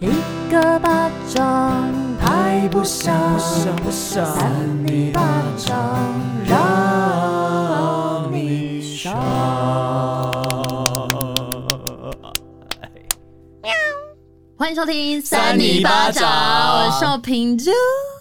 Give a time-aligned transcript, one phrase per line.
[0.00, 0.06] 一
[0.48, 3.12] 个巴掌拍不响，
[3.90, 5.20] 三你巴
[5.56, 5.76] 掌
[6.46, 9.12] 让你爽。
[14.56, 17.72] 欢迎收听三尼巴掌，我是邵平珠。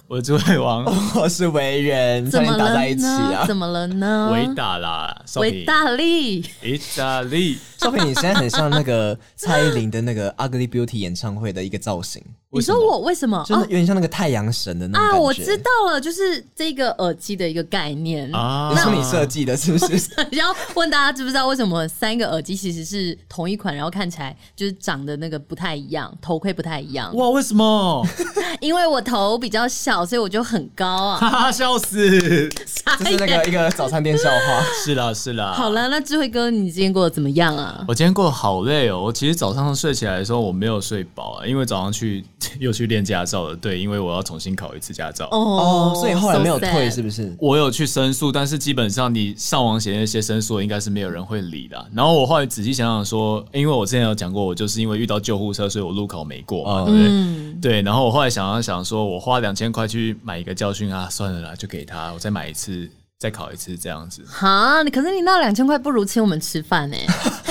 [0.10, 0.86] 我是智慧王，
[1.20, 2.70] 我是维人，怎么了呢？
[2.70, 3.46] 打在一起啊？
[3.46, 4.30] 怎么了呢？
[4.32, 7.58] 维打啦，维大利，意大利。
[7.78, 12.24] 少平，你现在很像那个蔡依林的那个 Ugly Beauty 演唱会的一个造型。
[12.50, 13.44] 你说我为什么？
[13.46, 15.20] 就是有点像那个太阳神的那种啊！
[15.20, 18.72] 我知道了，就是这个耳机的一个概念啊。
[18.74, 20.10] 你说你设计的，是不是？
[20.32, 27.14] 然后问大家知不知道为什么三个耳机其实是同一款，然后看起来就是长得那个不太一样，头盔不太一样。
[27.18, 28.08] 哇，为什么？
[28.62, 31.18] 因为我头比较小，所以我就很高啊！
[31.20, 32.50] 哈哈，笑死！
[32.50, 34.64] 这是那个一个早餐店笑话。
[34.86, 35.52] 是啦，是啦。
[35.54, 37.84] 好了，那智慧哥，你今天过得怎么样啊？
[37.90, 39.02] 我今天过得好累哦。
[39.04, 42.24] 我其实早上睡起来的时候，我没有睡饱啊，因为早上去
[42.60, 43.56] 又去练驾照了。
[43.56, 45.28] 对，因为我要重新考一次驾照。
[45.32, 47.36] 哦，所以后来没有退，是不是？
[47.40, 51.84] 我有去申诉，但是基本上你上网写那些申诉，应该是没有人会理的。
[51.94, 57.08] 然后我后来仔细想想说，因为我之前有讲过，我就是因为遇到救护车，所以我路考没过嘛，对不对？
[57.10, 57.82] 嗯、对。
[57.82, 64.24] 然后我后来想了想，说我花两千块去买一个教训啊，算了啦，就给他，我再买一次，再考一次这样子。
[64.28, 67.08] 哈，可是你那两千块不如请我们吃饭呢、欸。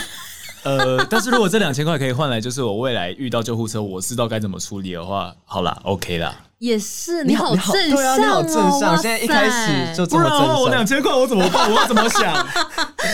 [0.66, 6.34] 呃，但是如果这两千块可以换来，就是我未来遇到救护车，我知道该怎么处理的话，好啦，OK 啦。
[6.58, 8.96] 也是，你好正向、哦，对啊，你好正向。
[8.96, 11.70] 现在一开始就这么正向，不然我两千块我怎么办？
[11.70, 12.46] 我要怎么想？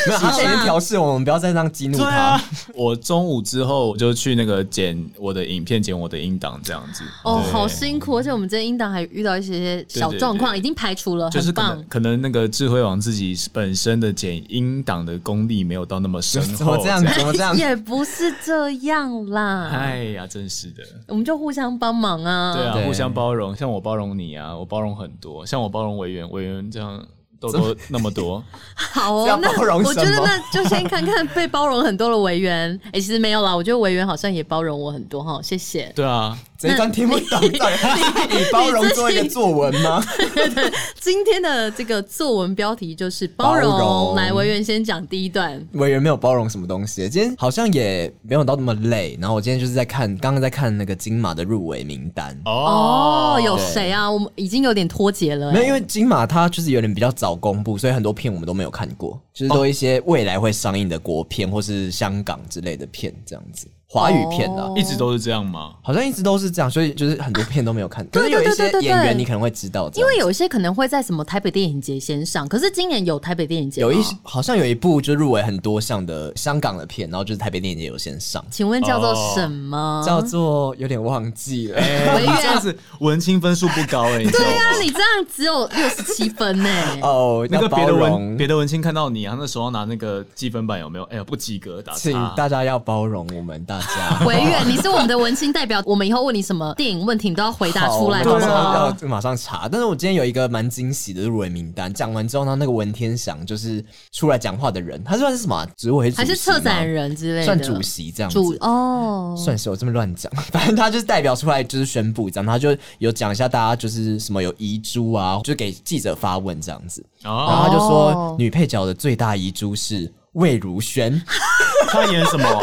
[0.06, 2.10] 没有，他先调试我们，不要再这样激怒他。
[2.10, 7.02] 啊、我中午之后我就去那个剪我的影片，剪我的音档，这样子。
[7.24, 11.86] 哦，好辛苦，而且我们这音档还遇到一些小状况，已经排除了，就是可能很棒。
[11.88, 17.04] 可能那个智慧王自己本身的剪音档的功力没有到那么深厚， 怎么这样？
[17.04, 17.56] 怎么这样？
[17.56, 19.70] 也不是这样啦。
[19.72, 22.54] 哎呀，真是的，我们就互相帮忙啊。
[22.54, 24.12] 对啊，互相包容，像我包容。
[24.12, 27.02] 你啊，我包容很多，像我包容委员，委员这样
[27.42, 28.42] 都都那么多，
[28.74, 35.92] 好哦，那我觉得那就先看看被包容很多的委员，哎、欸，其实没有啦，我觉得委员好像也包容我很多哈，谢谢。
[35.96, 36.38] 对啊。
[36.62, 40.00] 这一段听不懂，你以包容做一个作文吗？
[40.16, 43.68] 对 对，今天的这个作文标题就是包容。
[43.72, 45.60] 包容来，委员先讲第一段。
[45.72, 49.18] 委员没有包容什么东西，今天好像也没有到那么累。
[49.20, 52.40] 然后我今天就是在看，刚刚在看那个金马的入围名单。
[52.44, 54.08] 哦，有谁啊？
[54.08, 55.50] 我们已经有点脱节了。
[55.50, 63.66] 没有，因为金马它就是有点比较早公布，所以很多片我们都没有看过，就是都一些未来会上映的国片或是香港之类的片这样子。
[63.92, 65.72] 华语片的、啊、一直都是这样吗？
[65.82, 68.06] 好像一直都是这样，所以就是很多片都没有看。
[68.10, 72.48] 可是有一些演员你可能会知道，因为有一些可能会在什么台北电影节先上。
[72.48, 78.42] 可是今年有台北电影节，有一好像有一部就入围很多项的香港的片，然后就是台北电影节有先上。
[78.50, 79.76] 请问叫做什么？
[79.76, 81.76] 哦、叫做有点忘记了。
[81.82, 84.30] 欸、你这样子文青分数不高哎、欸。
[84.30, 87.00] 对啊，你这样只有六十七分呢、欸。
[87.04, 91.04] 哦，那个别的文别的文青看到你啊，那时候拿那个积分板有没有？
[91.04, 94.22] 哎呀，不及格打，请大家要包容我们大家。
[94.26, 94.62] 维园。
[94.68, 98.96] 你是我们的文青代表，我们以后问你什么电影问题，你都要回答出来，好不好？
[99.02, 99.68] 要马上查。
[99.70, 105.66] 但是我今天有一个蛮惊喜的入围名单，讲完之后呢，那个文天祥就是出来讲话的人，他算是什么？
[105.76, 107.44] 职位还是策展人之类的？
[107.44, 108.38] 算主席这样子。
[108.38, 117.04] 主哦，算是我这么乱讲， 反正他就是代表出来，就是宣布这样，他就有讲一下大家就是什么有遗珠啊，就给记者发问这样子。
[117.20, 121.20] 然后他就说，女配角的最大遗珠是魏如萱，
[121.88, 122.62] 他演什么？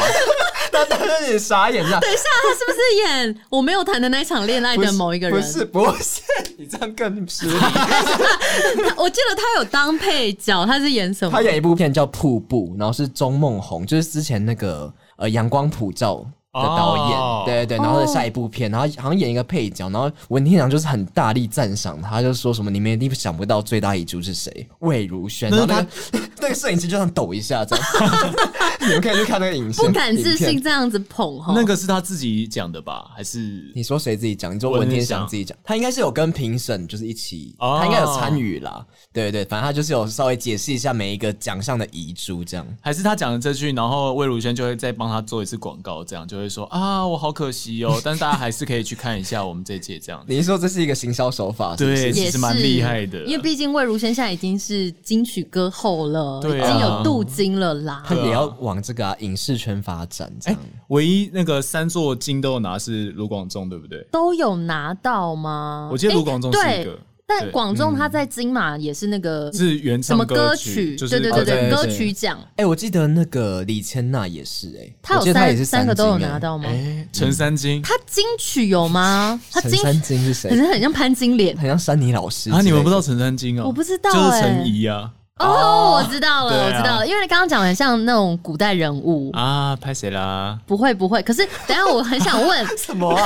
[0.90, 2.00] 他当时也傻眼，这样。
[2.00, 5.42] 等一下，他是不是演我没有谈的那场恋爱的某一个人？
[5.42, 6.22] 不是，不是，
[6.58, 7.54] 你这样更失礼。
[8.98, 11.32] 我记得他有当配角，他是演什么？
[11.32, 16.16] 他演一部片叫《瀑布》，然后是钟梦红，就是之前那个呃《阳光普照》
[16.54, 17.20] 的导演。
[17.20, 17.46] Oh.
[17.46, 24.68] 对对对，然后下一部片，然后好像演一个配角，然后文天祥就是很大力赞赏他，就说什么你们一定想不到最大遗珠是谁？
[24.80, 25.50] 魏如萱。
[25.50, 25.88] 然后那个
[26.42, 27.86] 那个摄影机就想抖一下，这样。
[28.82, 31.54] 你们可以去看那个影视，不敢置信这样子捧哈。
[31.56, 33.12] 那个是他自己讲的吧？
[33.16, 34.56] 还是你说谁自己讲？
[34.56, 35.58] 你说文天祥自己讲？
[35.64, 38.86] 他应该是有跟评审就是一起，他应该有参与啦。
[39.12, 42.66] 对对对，反正他就是有稍微解释一下每一个奖项的遗珠，这样。
[42.80, 50.24] 还是他讲了这句，然后魏如萱就会再帮他做一次广告，这样就会说啊，我好可惜哦， 但是大家还是可以去看一下我们这届这样。
[50.28, 51.76] 你说这是一个行销手法？
[51.76, 53.24] 对，其实蛮厉害的。
[53.26, 58.04] 因为毕竟魏如萱现在已经是金曲歌后了，已经有镀金了啦。
[58.06, 60.60] 他也要往这个影视圈发展，这样。
[60.88, 64.06] 唯一那个三座金都有拿是卢广仲，对不对？
[64.12, 65.90] 都有拿到吗？
[65.92, 66.98] 我记得卢广仲是一个。
[67.30, 72.40] 但广仲他在金马也是那个是原唱歌曲，对对对对，歌曲奖。
[72.56, 76.66] 哎，我记得那个李千娜也是，哎，他有三三个都有拿到吗？
[76.68, 79.40] 哎，陈三金，他金曲有吗？
[79.54, 80.50] 他金三金是谁？
[80.50, 82.62] 可是很像潘金莲，很像珊妮老师啊！
[82.62, 83.66] 你们不知道陈三金哦？
[83.68, 85.14] 我不知道，就是陈怡啊。
[85.40, 90.58] 哦，我知道了，我知道了，因为你刚刚讲的很像那种古代人物啊，拍谁啦？
[90.66, 93.10] 不会不会，可是等下我很想问 什么？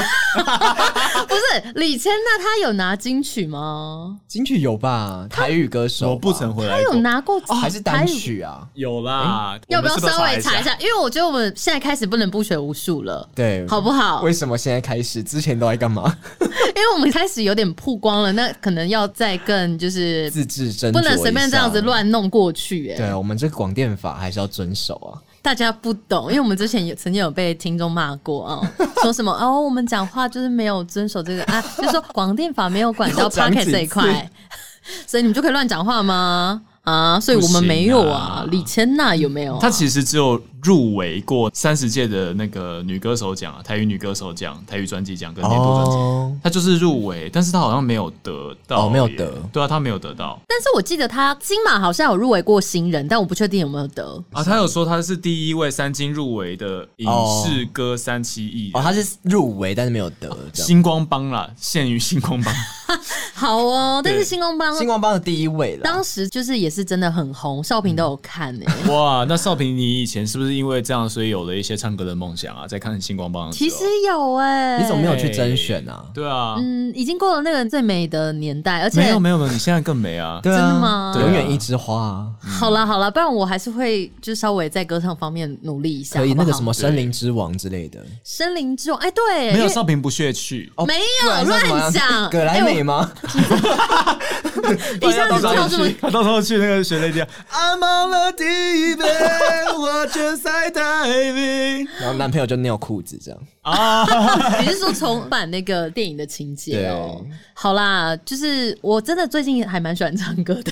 [1.28, 4.18] 不是李千娜，她有拿金曲吗？
[4.28, 5.26] 金曲有吧？
[5.30, 6.78] 台语歌手，我不曾回来。
[6.78, 8.62] 她有拿过还是单曲啊？
[8.76, 10.76] 有啦，要不要稍微查一下？
[10.80, 14.22] 因为我觉得我们现在开始不能不学无术了，对，好不好？
[14.22, 15.24] 为什么现在开始？
[15.24, 16.16] 之前都在干嘛？
[16.76, 22.94] 因为我们开始有点曝光了，那可能要再更就是自制斟酌，不能随便这样子乱弄过去。
[22.96, 25.22] 对，我们这个广电法还是要遵守啊。
[25.42, 28.72] 大家不懂，因为我们之前也曾经有被听众骂过啊，
[29.04, 34.32] 说什么哦，我们讲话就是没有遵守这个啊， 就是说广电法没有管到 Pocket 这一块，
[35.06, 36.62] 所以你们就可以乱讲话吗？
[36.84, 38.46] 啊，所以我们没有啊。
[38.50, 39.58] 李千娜有没有？
[39.60, 40.42] 她其实只有。
[40.64, 50.40] 入围过三十届的那个女歌手奖啊，台语女歌手奖、台语专辑奖跟年度专辑，她就是入围，但是她好像没有得到，没有得，对啊，她没有得到。
[50.48, 54.44] 但是我记得她金马好像有入围过新人，但我不确定有没有得啊。
[54.44, 57.10] 她有说她是第一位三金入围的影
[57.44, 60.36] 视歌三七艺人，哦，她是入围但是没有得。
[60.54, 62.54] 星光帮啦，限于星光帮。
[63.34, 68.66] 好哦， 但是星光帮，星光帮的第一位了，当时就是也是真的很红，少平都有看呢。
[68.88, 70.53] 哇，那少平你以前是不是？
[70.54, 72.68] 因为这样，所以有了一些唱歌的梦想啊！
[72.68, 76.06] 在看星光帮的时候，其实有哎、欸，你怎么没有去甄选啊？
[76.14, 80.40] 对啊，嗯，已经过了那个最美的年代，而且没有没有没有，你现在更美啊！
[80.44, 81.16] 对啊真的吗？
[81.20, 82.28] 永远一枝花、啊。
[82.42, 86.20] 好了好了，不然我还是会就稍微在歌唱方面努力一下。
[86.20, 93.12] 可以好好那个什么森林之王之类的，森林之王哎，对，没有少平不屑去，哦、没有乱讲，葛莱美吗？
[95.02, 104.06] 一下子跳这么，他到时候去那个雪泪店，I'm on the deep end, watch the sky diving，然后男朋友就尿裤子这样啊？
[104.62, 107.26] 你是说重版那个电影的情节哦？
[107.54, 110.72] 好啦，就是我真的最近还蛮喜欢唱歌的，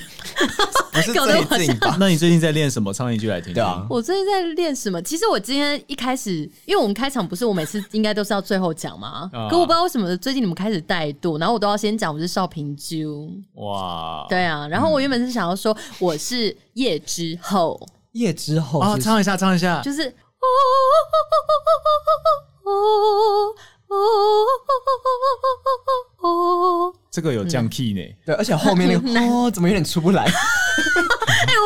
[0.92, 1.96] 不是最近吧？
[1.98, 2.92] 那你最近在练什么？
[2.92, 3.54] 唱一句来听听。
[3.54, 5.00] 对啊，我最近在练什么？
[5.02, 13.28] 其实我今天一开始，因为我们开场不是我每次应该都是要最后讲嘛，啊、可我不知道为什么最近你们开始怠惰，然后我都要先讲我是少平啾。
[13.54, 17.80] 哇，对啊，然后我原本是想要说我是夜之后，
[18.12, 20.10] 夜之后啊，唱一下，唱一下，就是哦
[20.44, 20.46] 哦，
[27.10, 30.22] 这个有降 key 呢，对，而且后面那个哦，怎么有点出不来？
[30.24, 30.30] 哎，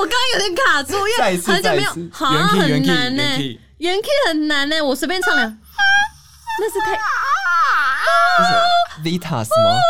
[0.00, 3.22] 我刚刚有点卡住，因为很久没有，好像很难呢，
[3.78, 5.48] 原 key 很难呢，我随便唱两，
[6.60, 6.98] 那是太，
[8.38, 8.50] 这是
[9.19, 9.78] Vitas 吗？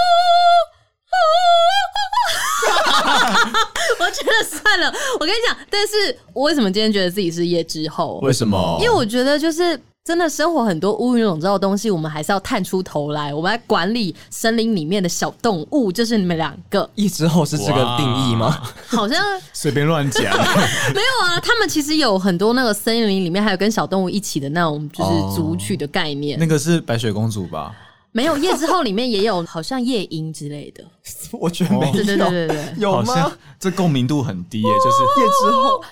[3.99, 8.19] 我觉得算了，我跟你讲，但是我为什么今天觉得自己是夜之后？
[8.23, 8.79] 为什么？
[8.81, 16.89] 因为我觉得就是真的生活很多乌云笼罩的东西，我们还是要探出头来，我们来管理森林里面的小动物，就是你们两个。
[16.95, 18.63] 夜之后是这个定义吗？
[18.87, 19.21] 好像
[19.53, 20.23] 随便乱讲，
[20.95, 21.41] 没有啊。
[21.41, 26.39] 他们其实有很多那个森林里面还有跟小动物一起的那种，就是组曲的概念。
[26.39, 27.75] 哦，那个是白雪公主吧？
[28.13, 30.85] 没有，夜之后里面也有，好像夜莺之类的。
[31.41, 33.33] 我觉得没有，对对对对对，有吗？
[33.59, 35.83] 这共鸣度很低耶，就是夜之后。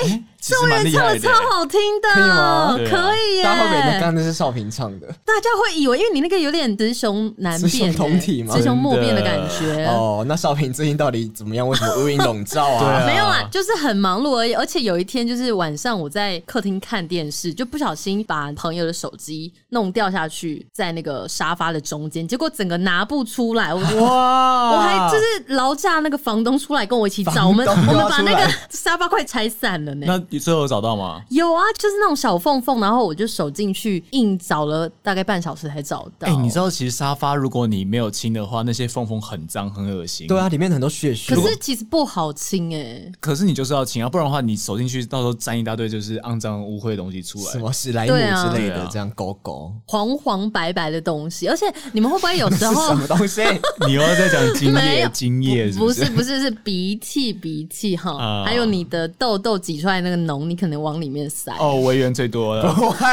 [0.00, 0.27] Eh?
[0.54, 2.78] 哎哎，宋元唱的超好听的，可以吗？
[2.90, 3.42] 可以耶！
[3.42, 5.06] 大家会不会刚刚那是少平唱的？
[5.24, 8.54] 大家会以为，因为你那个有点雌雄难辨、雌雄同体嘛？
[8.54, 9.86] 雌雄莫辨的感觉。
[9.86, 11.68] 哦，那少平最近到底怎么样？
[11.68, 13.04] 为什么乌云笼罩啊？
[13.06, 14.54] 没有啊，就是很忙碌而已。
[14.54, 23.74] 而且有一天，就是晚上我在客厅看电视，就不小心把朋友的手机弄掉下去，在那个沙发的中间，结果整个拿不出来。
[23.74, 24.72] 我哇！
[24.72, 30.06] 我还就是劳驾那个房东出来跟我一起找，我们我们把那个沙发快拆散了呢。
[30.06, 31.20] 那你最后找到吗？
[31.30, 36.28] 有啊，就是那种小缝缝，然后我就手进去，硬找了大概半小时才找到。
[36.28, 40.28] 哎、欸，你知道其实沙发如果你没有清的话，那些缝缝很脏很恶心。
[40.28, 41.34] 对啊，里面很多血血。
[41.34, 43.12] 可是其实不好清哎、欸。
[43.18, 51.48] 可是你就是要清啊，不然的话你手进去，到时候沾一大堆就是肮脏污秽的东西出来，什么史莱姆之类的，这样狗狗黄黄白白的东西。
[51.48, 53.42] 而且你们会不会有时候 什么东西？
[53.88, 55.10] 你又要在讲精液？
[55.12, 55.72] 精液？
[55.72, 61.52] 不是不是是鼻涕鼻涕哈，还有你的痘痘挤出来那个脓浓，你可能往里面塞。
[61.58, 62.70] 哦，围圆最多了。
[62.78, 63.04] 不会，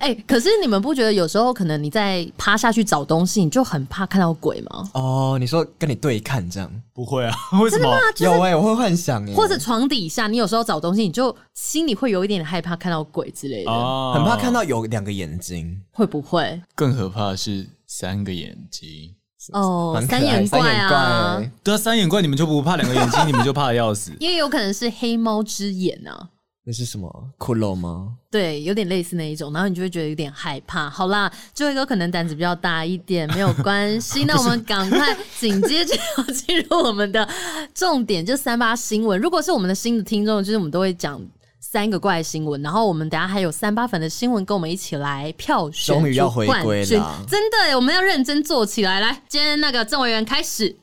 [0.00, 4.90] 哎、可是你们不觉得有时候可能你在趴下去找东西，你就很怕看到鬼吗？
[4.94, 7.32] 哦，你说跟你对看这样，不会啊？
[7.62, 7.96] 为什么？
[8.18, 16.60] 有哎、欸，我会幻想哎，或者床底下，你有时候找东西，你就心里会有一点害怕看到鬼之类的，哦，很怕看到有两个眼睛，会不会？
[16.74, 19.14] 更可怕的是三个眼睛。
[19.52, 24.12] 哦，三眼怪啊，对啊，三眼怪你们就不怕，两个眼睛你们就怕的要死。
[24.20, 26.28] 因为有可能是黑猫之眼啊。
[26.68, 28.12] 那是什么骷髅吗？
[28.30, 30.90] 对，有点类似那一种，然后你就会觉得有点害怕。
[30.90, 34.24] 好啦，最后一个可能胆子比较大一点，没有关系。
[34.28, 37.26] 那我们赶快紧接着要进入我们的
[37.74, 39.18] 重点，就三八新闻。
[39.18, 41.18] 如果是我们的新的听众，就是我们都会讲
[41.58, 45.96] 三个怪新闻，然后我们等下还有三八粉的新闻，跟我们一起来票选。
[45.96, 49.00] 终于要回归了，真的，我们要认真做起来。
[49.00, 50.76] 来，今天那个郑委员开始。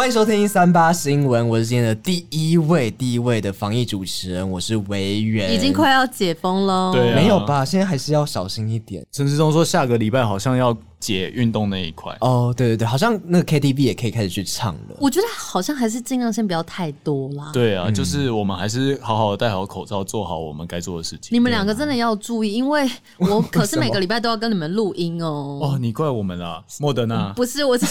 [0.00, 5.52] 欢迎收听三八新闻，我是今天的第一位，第一位的防疫主持人，我是维园。
[5.52, 7.62] 已经快要解封喽，对啊，没有吧？
[7.66, 9.04] 现在还是要小心一点。
[9.12, 12.16] 陈志忠说下个礼拜好像要解运动那一块。
[12.20, 14.96] 哦，对对对，好像那个 KTV 也可以开始去唱了。
[15.00, 17.50] 我觉得好像还是尽量先不要太多啦。
[17.52, 21.34] 对啊，就是我们还是好好的戴好口罩，做好我们该做的事情。
[21.34, 25.58] 你们两个真的要注意，因为我可是每个礼拜都要跟你们录音哦。
[25.64, 27.32] 哦，你怪我们啦，莫德纳。
[27.34, 27.86] 不是，我是。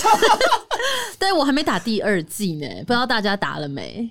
[1.17, 4.09] 对，我还没打第二季呢，不知道大家打了没？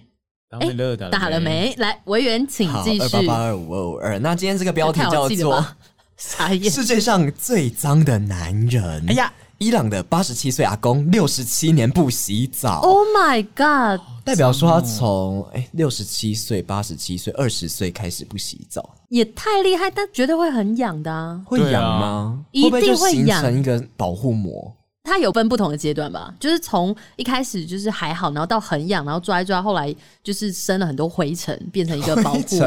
[0.50, 1.74] 打没了，打打了没？
[1.78, 3.02] 来，维园请继续。
[3.02, 4.18] 二八八二五二五二。
[4.18, 5.64] 那今天这个标题叫做
[6.18, 9.04] “世界上最脏的男人”。
[9.08, 12.80] 哎呀，伊朗的八十七岁阿公六十七年不洗澡。
[12.80, 14.04] Oh my god！
[14.24, 21.40] 代表说他从哎六十七岁、八十七岁、二十岁开始不洗澡，也太厉害，但绝对会很痒的啊！
[21.46, 22.44] 会痒吗？
[22.50, 24.74] 一定会形成一个保护膜？
[25.04, 32.66] 它有分不同的阶段吧，就是从一开始就是还好，然后到很痒，然后抓一抓，后来就是生了很多灰尘，变成一个保护膜。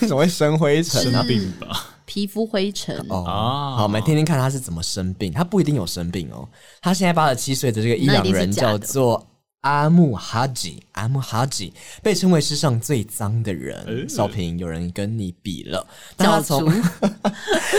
[0.00, 1.12] 什么会生灰尘？
[1.12, 1.92] 生病吧？
[2.06, 3.22] 皮肤灰尘哦。
[3.76, 5.30] 好，我们听听看他是怎么生病。
[5.30, 6.48] 他不一定有生病哦。
[6.80, 9.22] 他现在八十七岁的这个伊朗人叫做
[9.66, 14.08] 阿木哈吉，阿木哈吉被称为世上最脏的人。
[14.08, 15.84] 少平，有人跟你比了。
[16.16, 16.64] 他从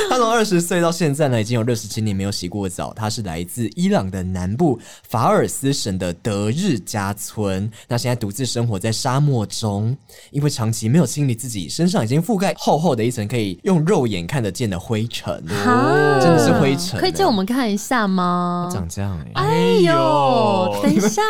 [0.09, 2.93] 他从二十岁到现在呢，已经有六十七年没有洗过澡。
[2.93, 4.77] 他是来自伊朗的南部
[5.07, 7.71] 法尔斯省的德日加村。
[7.87, 9.95] 那现在独自生活在沙漠中，
[10.31, 15.33] 因为长期没有清理自己身上，已经覆盖厚厚的一层可以用肉眼看得见的灰尘。
[15.65, 16.99] 哦，真的是灰尘。
[16.99, 18.69] 可以借我们看一下吗？
[18.73, 19.47] 长这样哎、欸！
[19.47, 21.21] 哎呦，等一下。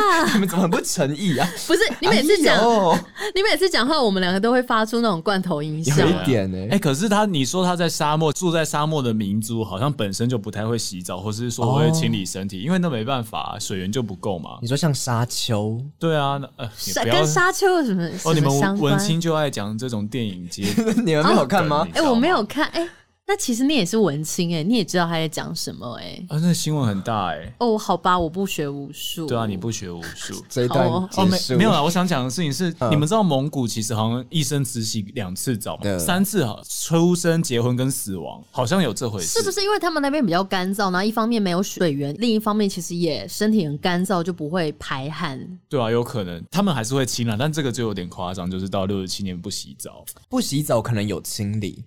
[0.48, 1.48] 怎么很不诚意啊？
[1.68, 3.04] 不是你每次讲，哎、
[3.36, 5.96] 你每次讲话，我们两个都会发出那种罐头音效。
[6.00, 6.66] 有一点呢、欸。
[6.66, 14.58] 哎、欸，可是他，你说他在沙漠住在沙漠的民族，好像本身就不太会洗澡，或是说会清理身体，哦、因为那没办法，水源就不够嘛。
[14.62, 15.80] 你说像沙丘？
[16.00, 16.70] 对啊，那呃，
[17.06, 18.08] 跟沙丘有什么？
[18.24, 20.64] 哦，你们文青就爱讲这种电影节，
[21.06, 21.88] 你们没有看吗？
[21.94, 22.90] 哎、哦欸，我没有看，哎、欸。
[23.30, 26.26] 那其实你也是文青哎、欸，你也知道他在讲什么哎、欸。
[26.30, 27.54] 啊，那新闻很大哎、欸。
[27.60, 29.28] 哦，好吧，我不学无术。
[29.28, 30.42] 对啊，你不学无术。
[30.48, 31.84] 这一段哦，哦，没没有啦。
[31.84, 36.00] 我想讲的事情是，嗯、你们知道蒙古其实好像一生只洗两次澡吗？
[36.00, 39.40] 三次哈，出生、结婚跟死亡，好像有这回事。
[39.40, 45.38] 是不是因为他们那边比较干燥，然后一方面没有水源，另一方面其实也身体很干燥，就不会排汗？
[45.68, 51.84] 对啊，有可能他们还是会清啦，但这个就有点夸张，就是到六十七年不洗澡，不洗澡可能有清理。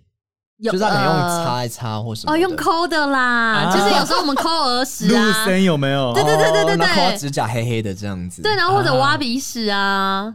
[0.65, 6.13] 就是他可能用擦一擦或什么、呃、哦，用抠的啦，啊、就是有时候我们抠耳屎啊， 有没有？
[6.13, 10.35] 对对对对对对，抠指甲黑黑的这样子，对，然后或者挖鼻屎啊。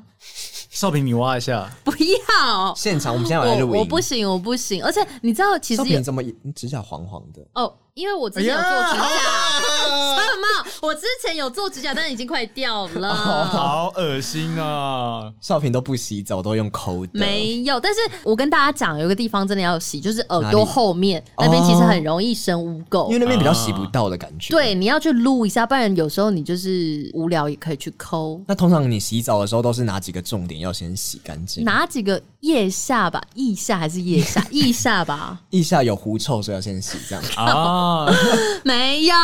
[0.72, 2.74] 少平，你挖一下，不要。
[2.76, 6.22] 现场，我们现在来录音，我不行，我不行，而且你知道，其实少平怎么
[6.54, 7.42] 指甲黄黄的？
[7.54, 9.08] 哦，因为我之前有做指甲，
[10.20, 10.72] 什么？
[10.82, 13.14] 我之前有做指甲，但已经快掉了，哦、
[13.50, 15.32] 好恶心啊！
[15.40, 17.80] 少平都不洗澡，都用抠的，没有。
[17.80, 24.52] 但是我跟大家讲，有个地方真的要洗，就是耳朵后面那边，其实很容易生污垢，因为那边比较洗不到的感觉。
[24.54, 28.42] 对，你要去撸一下，不然有时候你就是无聊也可以去抠。
[28.46, 30.60] 那通常你洗澡的时候都是哪几个重点？
[30.60, 33.20] 要先洗干净，哪几个腋下吧？
[33.34, 34.46] 腋下还是腋下？
[34.52, 35.42] 腋下吧。
[35.50, 38.06] 腋下有狐臭，所以要先洗这样啊？
[38.64, 39.16] 没有，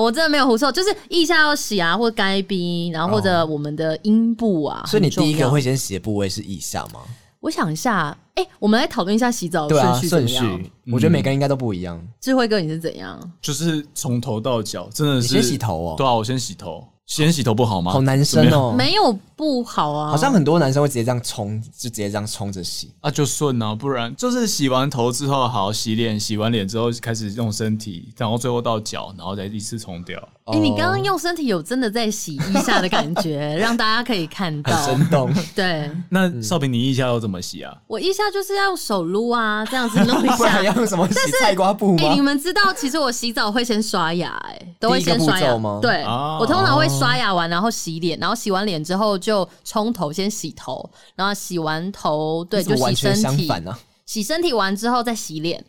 [0.00, 4.82] 我真的没有狐臭，就是腋下要洗啊，或该冰，然后或者我们的阴部啊。
[4.86, 7.00] 所以你第一个会先洗的部位是腋下吗？
[7.38, 10.72] 我想一下，哎、欸，我们来讨论一下洗澡的顺序顺序。
[10.90, 12.02] 我觉得每个人应该都不一样。
[12.20, 13.20] 智慧哥，你是怎样？
[13.40, 15.94] 就是从头到脚，真的是先洗头哦。
[15.96, 16.84] 对啊，我先洗头。
[17.06, 17.92] 先洗头不好吗？
[17.92, 20.10] 好男生哦，没有不好啊。
[20.10, 23.74] 好像很多男生会直接这样冲，就直接这样冲着洗啊，就顺啊。
[23.74, 30.28] 不然就是洗完头之后好好洗脸，洗完脸之后开始用身体，然后最后到脚，然后再一次冲掉。
[30.46, 35.32] 哎、欸，你刚刚用身体有真的在洗腋下的感觉， 让大家可以看到，生动。
[35.54, 37.74] 对， 那少平，你腋下要怎么洗啊？
[37.86, 40.36] 我腋下就是要用手撸啊，这样子弄一下。
[40.36, 41.98] 不然要用什么洗菜瓜布吗？
[42.04, 45.78] 哎、欸，你们知道，其实我洗澡会先刷牙、欸，哎，都会先刷牙吗？
[45.80, 53.48] 对，哦、我通常会刷牙完，然后洗脸，然后洗完脸之后就冲头，先洗头，然后洗完头，对，就洗身体。
[53.48, 55.64] 啊、洗身体完之后再洗脸，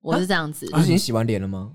[0.00, 0.66] 我是这样子。
[0.70, 1.72] 不是已经洗完脸了吗？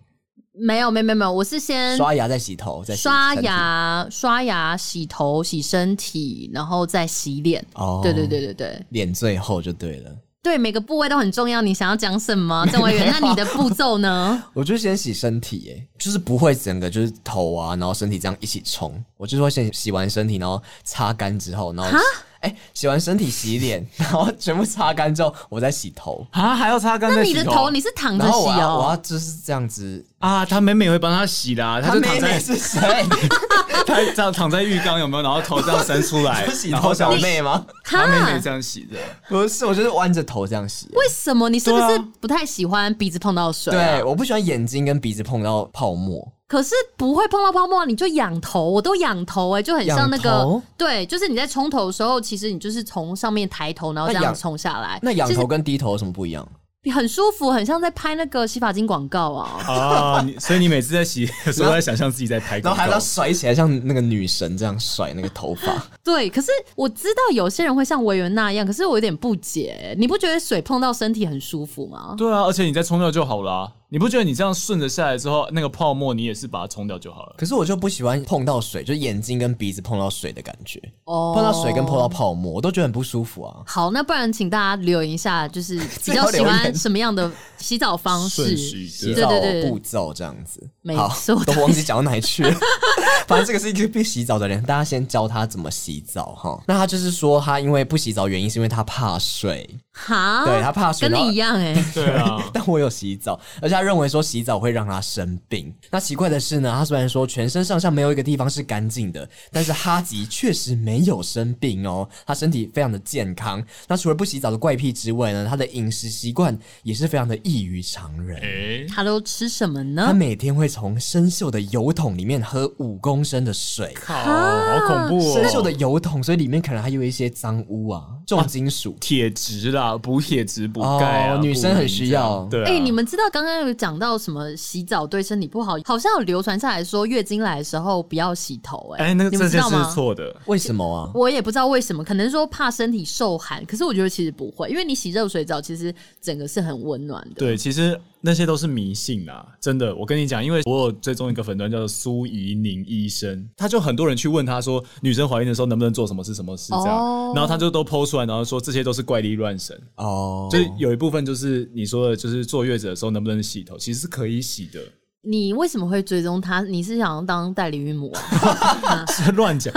[0.60, 7.66] 没有，没有，没有，没有我是先刷牙再洗头，再洗刷牙、刷牙、洗头、洗身体，然后再洗脸。
[7.76, 10.12] 哦，对对对对对，脸最后就对了。
[10.42, 11.62] 对，每个部位都很重要。
[11.62, 13.12] 你想要讲什么， 郑委员？
[13.12, 14.44] 那你的步骤呢？
[14.54, 19.04] 我就先洗身体，哎，就是不会整个就是头啊，然后身体这样一起冲。
[19.18, 21.98] 我就说先洗完身体，然后擦干之后，然后。
[22.42, 27.14] 哎，洗完身体洗脸， 然后全部擦干之后，我再洗头啊，还要擦干。
[27.14, 28.40] 那你的头你是躺着洗哦？
[28.40, 30.46] 我要，我要就是这样子啊。
[30.46, 32.28] 他妹妹也会帮他洗的，啊， 他就躺在。
[32.28, 32.80] 妹妹是谁？
[33.86, 35.24] 他这样躺在浴缸有没有？
[35.24, 37.66] 然后头这样伸出来，洗头小妹吗？
[37.84, 40.88] 他妹妹这样洗的，不是，我就是弯着头这样洗。
[40.94, 41.50] 为什么？
[41.50, 43.74] 你是不是不太喜欢鼻子碰到水？
[43.74, 46.32] 对，我不喜欢眼睛跟鼻子碰到泡沫。
[46.50, 55.00] 可是不会碰到泡沫，你就仰头，我都仰头哎、欸，就很像那个，对，就是你在冲头的时候，其实你就是从上面抬头，然后这样冲下来。
[55.04, 56.46] 那仰头跟低头有什么不一样？
[56.92, 59.62] 很舒服，很像在拍那个洗发精广告啊！
[59.68, 65.76] 啊，所以你每次在洗的时候，在想象自己在拍，然后还要甩起来，像那个女神这样甩那个头发。
[66.04, 72.16] 对，可是我知道有些人会像维园那样，可是我有点不解，你不觉得水碰到身体很舒服吗？
[72.18, 73.72] 对啊，而且你再冲掉就好了啊。
[73.92, 77.36] 你不觉得你这样顺着下来之后，那个泡沫你也是把它冲掉就好了？
[77.36, 80.80] 可是我就不喜欢碰到水，就眼睛跟鼻子碰到水的感觉。
[81.06, 83.64] 哦，碰到水跟碰到泡沫，我都觉得很不舒服啊。
[83.66, 89.28] 好，那不然请大家留言一下，就是 比较喜欢什么样的洗澡方式、洗澡
[89.64, 90.62] 步骤这样子。
[90.84, 92.56] 没错，都忘记讲到哪里去了。
[93.26, 96.62] 反正这个是一个不洗澡的人，大家先教他怎么洗澡哈。
[96.68, 99.68] 那他就是说，他因为不洗澡，原因是因为他怕水。
[99.92, 101.86] 哈，对他怕水，跟你一样哎、欸。
[101.94, 103.79] 对啊，但我有洗澡，而且。
[103.79, 105.74] 他认为说洗澡会让他生病。
[105.92, 113.64] 那奇怪的是呢，他虽然说全身上下没有一个地方是干净的，但是哈吉确实没有生病哦，他身体非常的健康。
[113.88, 118.38] 那除了不洗澡的怪癖之外呢，他的饮食习惯也是非常的异于常人。
[118.40, 120.04] 欸、他都吃什么呢？
[120.08, 125.34] 他每天会从生锈的油桶里面喝五公升的水，靠，好恐怖哦！
[125.34, 132.46] 生锈的油桶，所以里面可能还有一些脏污啊，重金属、铁质啦，补铁质、补钙啊、哦，女生很需要。
[132.46, 135.78] 对、啊，哎、欸，你们知道刚刚有讲到什么洗澡对身体不好？
[135.86, 139.04] 好像有流传下来说月经来的时候不要洗头、欸。
[139.04, 141.12] 哎，哎，那个这件事是错的，为什么啊？
[141.14, 143.64] 我也不知道为什么，可能说怕身体受寒。
[143.66, 147.36] 可是我觉得其实不会，因为你洗热水澡，其实整个是很温暖的。
[147.36, 148.00] 对，其实。
[148.22, 149.96] 那些都是迷信啊，真的。
[149.96, 157.38] 我跟你讲，因为我有追踪一个粉专叫做苏怡宁医生，他就很多人去问他说，女生怀孕的时候能不能做什么是、什么事这样，oh.
[157.38, 160.50] 然后他就都 po 出来，然后说这些都是怪力乱神哦。
[160.50, 160.52] Oh.
[160.52, 164.80] 就有一部分就是你说的，就是坐月子的时候能不能洗头，其实是可以洗的。
[165.22, 166.62] 你为什么会追踪他？
[166.62, 169.06] 你是想要当代理孕母啊？
[169.12, 169.74] 是乱讲。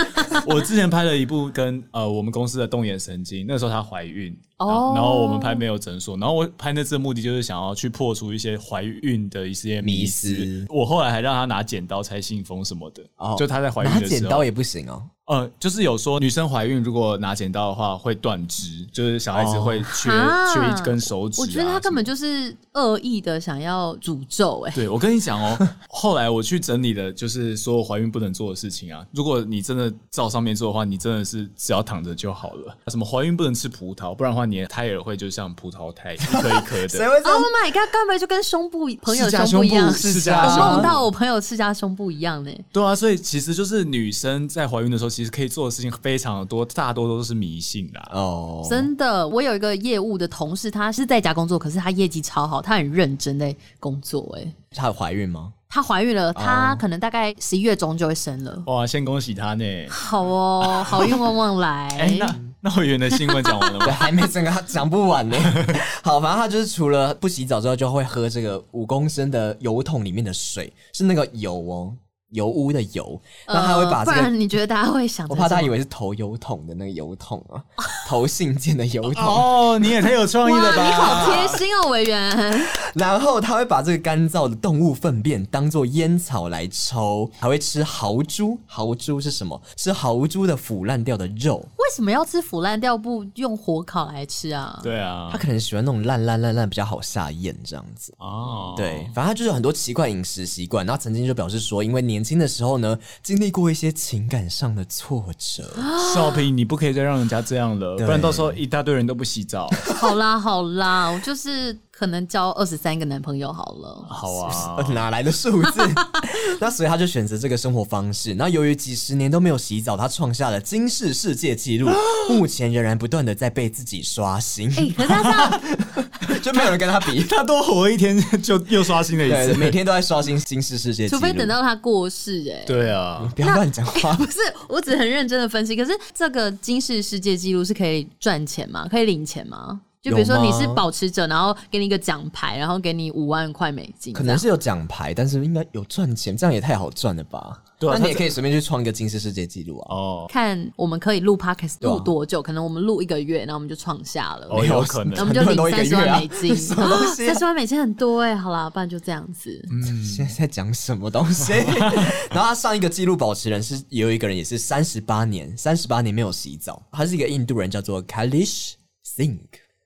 [0.46, 4.36] 我之前拍了一部跟呃我们公司的动眼神经，那时候她怀孕。
[4.66, 10.28] 哦，然后我们拍没有诊所，然后我拍那次的目的就是想要去破除一些怀孕的一些迷思。
[10.28, 15.02] 迷思我后来还让他拿剪刀拆信封什么的，哦，就他在怀孕的时候拿剪刀也不行哦。
[15.26, 21.42] 呃，就是有说女生怀孕如果拿剪刀的话会断肢，就是小孩子会缺、哦、缺一根手指、啊。
[21.42, 24.74] 我觉得他根本就是恶意的想要诅咒哎、欸。
[24.74, 25.56] 对，我跟你讲哦，
[25.88, 29.06] 后来我去整理的就是所有怀孕不能做的事情啊。
[29.12, 32.76] 如果你真的照上面做的话，你真的是只要躺着就好了。
[32.88, 34.42] 什么怀孕不能吃葡萄，不然的话。
[34.51, 37.06] 你胎儿会就像葡萄胎一颗一颗的。
[37.24, 37.90] Oh my god！
[37.92, 42.50] 根本就跟胸部朋友胸部一样，我梦到我朋友赤家胸部一样呢。
[42.72, 48.66] 对啊，所以其实就是女生在怀孕的时候，其实可以做的事情非常的多，大多都是迷信啦哦。
[48.68, 54.36] 真的，我有一个业务的同事，他是在家工作，可是他业绩超好，他很认真在工作。
[54.38, 55.52] 哎，她有怀孕吗？
[55.74, 58.62] 她怀孕了，她可能大概十一月中就会生了。
[58.66, 59.64] 哇，先恭喜她呢！
[59.88, 61.88] 好哦，好运旺旺来。
[61.98, 62.20] 欸
[62.60, 63.86] 那委员的新闻讲完了吗？
[63.88, 65.34] 对，还没整个讲不完呢。
[66.04, 71.94] 好，反正她就是除了不洗澡之后，就会喝这个五公升的油桶里面的水，是那个油哦，
[72.32, 73.18] 油污的油。
[73.46, 75.26] 那他会把这个，不然你觉得大家会想？
[75.28, 77.62] 我怕大家以为是投油桶的那个油桶啊，
[78.06, 79.24] 投信件的油桶。
[79.24, 80.86] 哦，你也太有创意了吧！
[80.86, 82.66] 你好贴心哦，委员。
[82.94, 88.58] 然后他会把这个干燥的动物粪便当做烟草来抽，还会吃豪猪。
[88.66, 89.60] 豪猪是什么？
[89.76, 91.56] 吃豪猪的腐烂掉的肉。
[91.56, 94.80] 为什么要吃腐烂掉不用火烤来吃啊？
[94.82, 98.14] 对啊，他可能喜欢那种烂烂烂烂比较好下咽这样子。
[98.18, 100.84] 哦，对，反正他就是有很多奇怪饮食习惯。
[100.86, 105.74] 然后曾经就表示说，因为年轻的时候呢，经历过一些情感上的挫折。
[106.14, 109.68] 少平，你不可以再让人家这样了，不然到时候一大堆人都不洗澡。
[109.96, 111.78] 好啦好啦，我就是。
[111.94, 115.80] 可能交二十三个男朋友好了，好啊， 哪来的数字？
[116.58, 118.34] 那所以他就选择这个生活方式。
[118.34, 121.90] 那由于几十年都没有洗澡，他创下了金世世界纪录，
[122.30, 124.68] 目前仍然不断的在被自己刷新。
[124.70, 132.52] 哎、欸，可是他这样 就没有人跟他比，他多活一天就又刷新了一次，对，每天都在刷新金氏世界纪录，除非等到他过世、欸。
[132.52, 134.16] 哎，对啊，不要乱讲话、欸。
[134.16, 135.76] 不是，我只很认真的分析。
[135.76, 138.88] 可是这个金世世界纪录是可以赚钱吗？
[138.90, 139.82] 可以领钱吗？
[140.02, 147.62] 就比如说你是保持者，然后给你一个奖牌，然后给你五万块美金，可能是有奖牌，但是应该有赚钱，这样也太好赚了吧？
[147.78, 149.94] 对啊，那你也可以随便去创一个金氏世界纪录啊！
[149.94, 152.42] 哦，看我们可以录 podcast 录多久？
[152.42, 157.26] 可能我们录一个月，然后我们就创下了，哦，有可能，我们就领三十万美金， 什么东西？
[157.26, 159.50] 三十万美金很多哎，好啦，不然就这样子。
[159.70, 161.52] 嗯，现在在讲什么东西？
[162.30, 168.72] 然后他上一个纪录保持人是有一个人也是三十八年，三十八年没有洗澡，他是一个印度人，叫做 Kailash
[169.06, 169.38] Singh。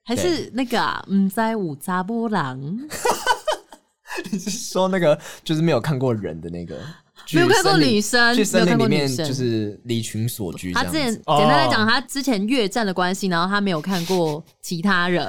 [0.07, 2.59] 还是那个啊，唔在五查波浪。
[4.31, 6.79] 你是说那个就是没有看过人的那个？
[7.35, 10.73] 没有看过女生，去森林里面就是离群所居。
[10.73, 15.27] 他之前简单来讲，他之前越战的关系，然后他没有看过其他人。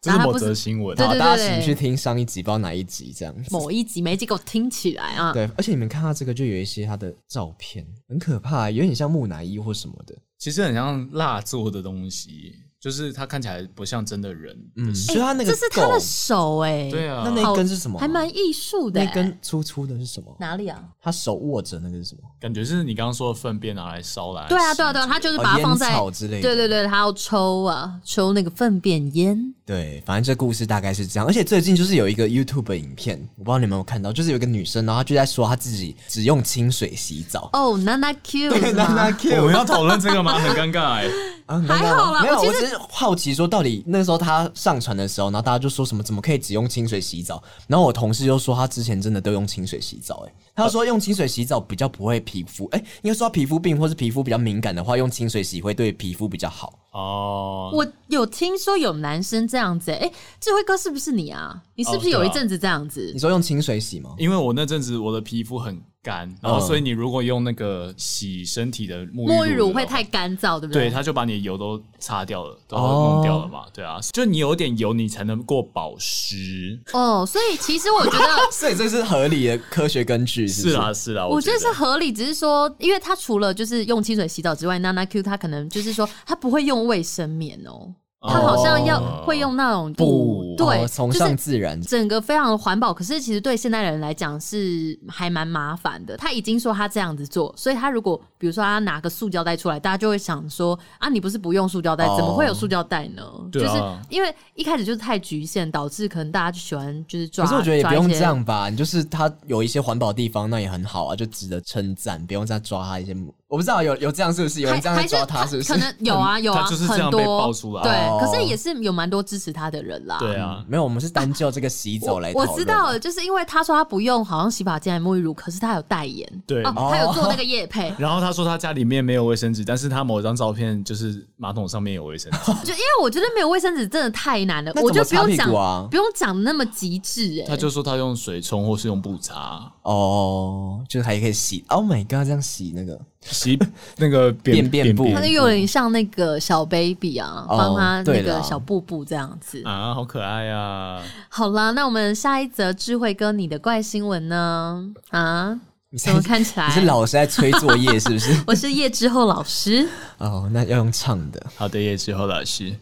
[0.00, 0.96] 这是某则新闻。
[0.96, 3.48] 对对对，大家请去听上一集，不知道哪一集这样子。
[3.52, 5.32] 某一集，每一集给我听起来啊！
[5.32, 10.16] 对，而且你们看到这个，就有一些他的照片，很可怕，有点像木乃伊或什么的。
[10.38, 12.54] 其实很像蜡做的东西。
[12.86, 17.98] 就是他看起来不像真的人，嗯，所以他那个这是他的手哎，对啊，那那根是什么？
[17.98, 20.32] 还蛮艺术的，那根粗粗的是什么？
[20.38, 20.80] 哪里啊？
[21.02, 22.20] 他手握着那个是什么？
[22.40, 24.46] 感觉是你刚刚说的粪便拿来烧来。
[24.48, 26.42] 对啊，对啊，对啊，他就是把它放在烟草之类的。
[26.42, 29.52] 对对对，他要抽啊，抽那个粪便烟。
[29.66, 31.26] 对，反正这故事大概是这样。
[31.26, 37.50] 而且最近就是有一个 YouTube 影片，我不知道你们有没有看到，就是有一个女生，然后她就在说她自己只用清水洗澡。
[37.52, 40.38] 哦，Nana Q，Nana Q， 我们要讨论这个吗？
[40.38, 41.08] 很尴尬哎。
[41.46, 47.42] 啊，还好啦，没有，我其实我好奇说，到底那时候他上船的时候，然后大家就说什么，怎么可以只用清水洗澡？
[47.66, 56.72] 然后我同事就说，他之前真的都用清水洗澡，欸，哎，他说用清水洗澡比较不会皮肤，哎，应该说皮肤病或是皮肤比较敏感的话，用清水洗会对皮肤比较好。
[56.92, 61.62] 哦，我有听说有男生这样子，哎，智慧哥是不是你啊？
[61.74, 63.10] 你是不是有一阵子这样子？
[63.12, 64.14] 你说用清水洗吗？
[64.18, 65.80] 因为我那阵子我的皮肤很。
[66.06, 70.84] 干，然后所以你如果用那个洗身体的沐浴沐浴乳会太干燥，对不对？
[70.84, 73.64] 对，它就把你的油都擦掉了，都弄掉了嘛。
[73.74, 76.80] 对啊，就你有点油，你才能过保湿。
[76.92, 80.45] 哦，所以其实我觉得， 所以这是合理的科学根据。
[80.46, 87.94] 是啊，是啊，我觉得是合理，只是说，因为他除了就是用清水洗澡之外，Nana Q 他可能就是说，他不会用卫生棉哦。
[88.28, 92.92] 他好像要会用那种布，对，崇尚自然，整个非常的环保。
[92.92, 96.16] 可是其实对现代人来讲是还蛮麻烦的。
[96.16, 103.22] 他已经说他这样子做，所以他如果比如说他拿个塑胶袋出来，大家就会想说啊，你不是不用塑胶袋，怎么会有塑胶袋呢？
[103.52, 107.44] 就是因为一开始就是太局限，导致可能大家就喜欢就是抓。
[107.44, 113.14] 可是我觉得也不用这样吧，你就是他有一些环保地方，那也很好啊，就值得称赞，不用再抓他一些。
[113.48, 115.72] 我不知道有有这样是不是有人这样抓他是不是？
[115.72, 117.52] 可能有啊有啊，就是很多
[117.84, 118.20] 对。
[118.20, 120.16] 可是也是有蛮多支持他的人啦。
[120.18, 122.32] 对啊，没有，我们是单就这个洗 澡来。
[122.34, 127.94] 我知道了，就是因为他说他不用好像洗发精还沐浴乳，可是他有代言，对，他有做那个业配。
[127.98, 132.52] 然后他说他家里面没有卫生纸，但是他某一张照片就是马桶上面有卫生纸。
[132.66, 135.48] 就因为我觉得没有卫生纸真的太难了，我就不用讲，
[135.88, 137.44] 不用讲那么极致哎。
[137.46, 141.64] 他就说他用水冲或是用布擦，哦，就是还可以洗。
[141.68, 143.00] Oh my god，这样洗那个。
[143.30, 143.58] 洗
[143.96, 151.02] 那个 便便布，它就有点像那个小 baby 啊，帮他那个小布布这样子啊，好可爱呀！
[151.28, 154.84] 好啦，那我们下一则智慧哥你的怪新闻呢？
[155.10, 155.58] 啊，
[155.98, 156.68] 怎么看起来？
[156.68, 158.42] 你是老师在催作业 是不是？
[158.46, 159.88] 我是叶之后老师。
[160.18, 161.44] 哦，那要用唱的。
[161.56, 162.74] 好的，叶之后老师。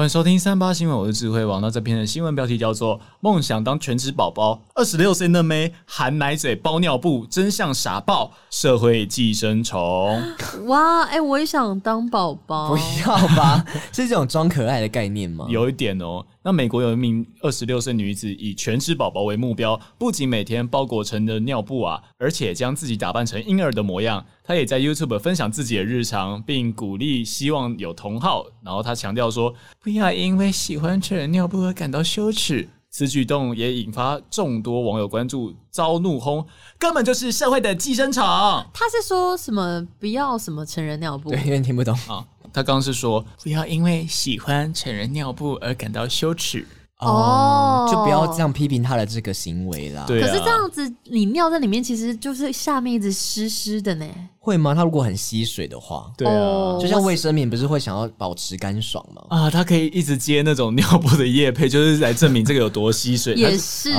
[0.00, 1.60] 欢迎收听三八新闻，我是智慧王。
[1.60, 10.22] 那这篇的新闻标题叫做“梦想当全职宝宝，二十六岁嫩妹含奶嘴包尿布，真相傻爆，社会寄生虫”。
[10.64, 12.70] 哇，哎、欸，我也想当宝宝。
[12.70, 13.62] 不要吧？
[13.92, 15.44] 是这种装可爱的概念吗？
[15.50, 16.24] 有一点哦。
[16.42, 24.24] 那美国有一名二十六岁女子以全职宝宝为目标，不仅每天包裹成的尿布啊，而且将自己打扮成婴儿的模样。
[24.42, 28.46] 她也在 YouTube 分享自己的日常，并鼓励希望有同好。
[28.64, 36.44] 然后她强调说：“不要因为喜欢成人尿布而感到羞耻。”此举动也引发众多网友关注，遭怒轰，
[36.76, 38.20] 根本就是社会的寄生虫。
[38.24, 41.30] 他是说什么不要什么成人尿布？
[41.30, 42.26] 对，有点听不懂啊。
[42.52, 46.66] 他刚刚是说不要因为喜欢成人尿布而感到羞耻。
[46.98, 50.04] 哦，就不要这样批评他的这个行为啦。
[50.06, 54.06] 对啊，可是这样子，你尿在里面，其实就是下面一直湿湿的呢。
[54.50, 54.74] 会吗？
[54.74, 59.22] 他如果很吸水的话，对啊，就像卫生棉不是会想要保持干爽吗？
[59.28, 63.34] 啊，他可以一直接那种尿布的液配，就是来证明这个有多吸水。
[63.34, 63.92] 也是，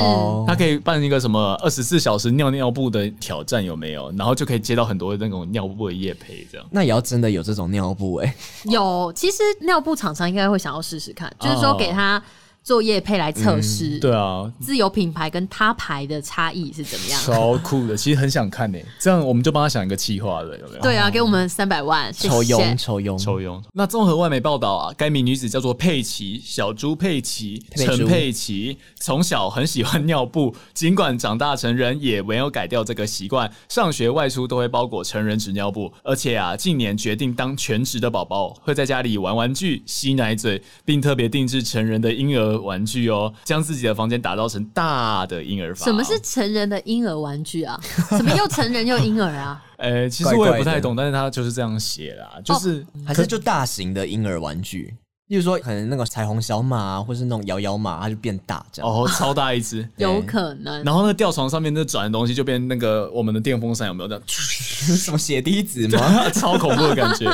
[0.45, 4.11] 他可以办一个什么二十四小时尿尿布的挑战，有没有？
[4.17, 6.67] 然后就可以接到很多那种尿布的液配，这样。
[6.69, 8.35] 那也要真的有这种尿布哎、欸？
[8.69, 12.21] 有，其实尿布厂商应该会想要试试看，就是说给他。
[12.63, 17.19] 做业配来测试，对啊，自有品牌跟他牌的差异是怎么样？
[17.19, 18.77] 超酷的，其实很想看呢。
[18.99, 20.81] 这样我们就帮他想一个企划了，有没有？
[20.81, 23.61] 对啊，给我们三百万，抽佣，抽佣，抽佣。
[23.73, 42.50] 那综合外媒报道啊，该名女子叫做佩奇，小猪佩奇，陈佩奇，从小很喜欢尿布，尽管长大成人也没有改掉这个习惯，上学外出都会包裹成人纸尿布，而且啊，近年决定当全职的宝宝，会在家里玩玩具、吸奶嘴，并特别定制成人的婴儿。
[42.59, 45.85] 玩具哦，将自己的房间打造成大的婴儿房。
[45.85, 47.79] 什么是成人的婴儿玩具啊？
[48.09, 49.63] 什么又成人又婴儿啊？
[49.77, 54.93] 呃、欸，其实我也不太懂，怪怪，但是他就是这样写啦，就是、哦、还是就大型的婴儿玩具，
[55.27, 58.91] 例如说可能那个彩虹小马啊，或是那种摇摇马，它就变大这样。
[58.91, 60.83] 哦，超大一只， 有可能。
[60.83, 64.23] 然后那个吊床上面那转的东西就变那个我们的电风扇，有没有这样？
[64.27, 66.29] 什么血滴子吗？
[66.29, 67.27] 超恐怖的感觉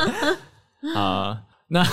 [0.95, 1.37] 啊！
[1.67, 1.85] 那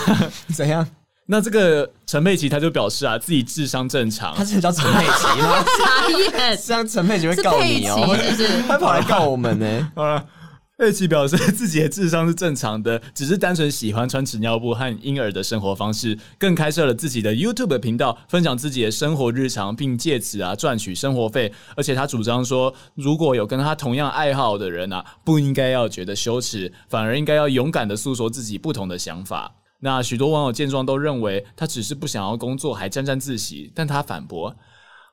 [0.55, 0.87] 怎样？
[1.27, 4.35] 那这个陈佩琪他就表示啊，自己智商正常。
[4.35, 5.65] 他是叫陈佩琪吗？
[5.79, 6.07] 傻
[6.37, 9.91] 眼，这样陈佩琪会告你哦，是是是他跑来告我们呢。
[9.95, 10.23] 好了，
[10.77, 21.51] 佩琪表示自己的智商是正常的，只是单纯喜欢穿纸尿布和婴儿的生活方式，更开设了自己的 YouTube 频道，分享自己的生活日常，并借此啊赚取生活费。
[21.75, 29.55] 而且他主张说，如果有跟他同样爱好的人啊，不应该要觉得羞耻，反而应该要勇敢的诉说自己不同的想法。
[29.85, 33.71] 那许多网友见状都认为他只是不想要工作，还沾沾自喜。
[33.75, 34.55] 但他反驳：“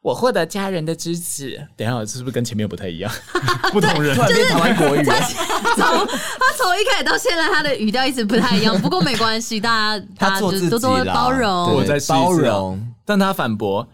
[0.00, 3.12] 我获得家人的支持。”等一下，这是不是跟前面不太一样？
[3.70, 5.04] 不同人，突然变台湾国语。
[5.04, 5.12] 从
[5.76, 8.74] 他从一开始到现在，他的语调一直不太一样。
[8.80, 12.82] 不过没关系，大家大家就多多包容，我在包容。
[13.04, 13.86] 但他反驳：“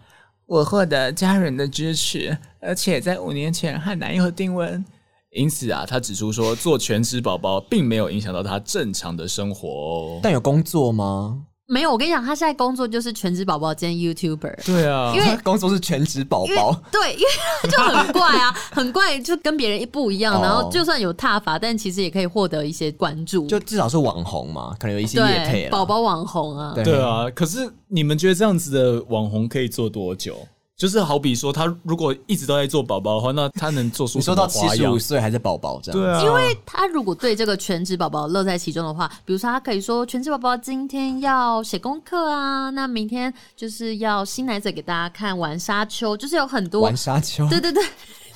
[0.47, 4.85] 我获得家人的支持，而且在五年前和男友订婚。”
[5.31, 10.19] 因此啊，他指出说，做全职宝宝并没有影响到他正常的生活哦。
[10.23, 11.43] 但有工作吗？
[11.71, 14.65] 没有，我跟你讲，他现在工作就是全职宝宝兼 YouTuber。
[14.65, 16.75] 对啊，因为 工作是全职宝宝。
[16.91, 17.27] 对，因为
[17.69, 20.41] 就很怪啊，很怪，就跟别人一不一样。
[20.41, 23.45] 然后就算有踏法，但其实也可以获得一些关注。
[23.45, 25.69] 就至少是网红嘛，可能有一些业配。
[25.69, 27.29] 宝宝网红啊，对啊。
[27.29, 30.39] 可是你们觉得这样子的网红可以做多久？
[30.79, 34.47] 就是好比说，他如果一直都在做宝宝的话，那他能做出什么花样？
[34.47, 36.01] 你说到七十五岁还是宝宝这样？
[36.01, 47.83] 对啊，因为他如果对这个全职宝宝乐在其中的话，比如说他可以说全职宝宝今天要写功课啊，那明天就是要新奶嘴给大家看，玩沙丘，就是有很多玩沙丘，对对对。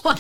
[0.04, 0.16] 玩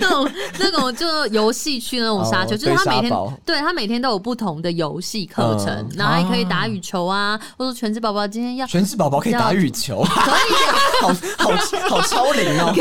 [0.00, 3.12] 那种那种就游戏区那种沙丘，就是他每天
[3.44, 11.50] 对他每天都有不同的游戏课程，然后还可以打羽球啊，或者全职宝宝今天要全职宝宝可以打羽球，可以啊，好好
[11.88, 12.80] 好超龄哦，可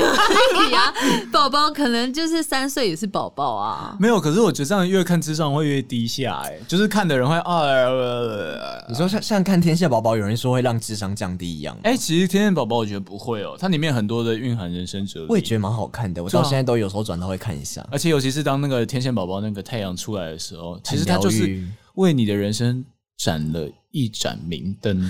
[0.69, 0.93] 以啊，
[1.31, 21.63] 宝宝可能就是三岁也是宝宝啊，没有，可是我觉得这样越看智商会越低下，哎，就是看的人会啊，你说像像看天线宝宝，有人说会让智商降低一样，哎，其实天线宝宝我觉得不会哦，它里面很多的蕴含人生哲理，我也觉得蛮好看的，我现在都有时候转到会看一下，而且尤其是当那个天线宝宝那个太阳出来的时候，其实它就是
[21.95, 22.83] 为你的人生
[23.17, 25.01] 展了一盏明灯。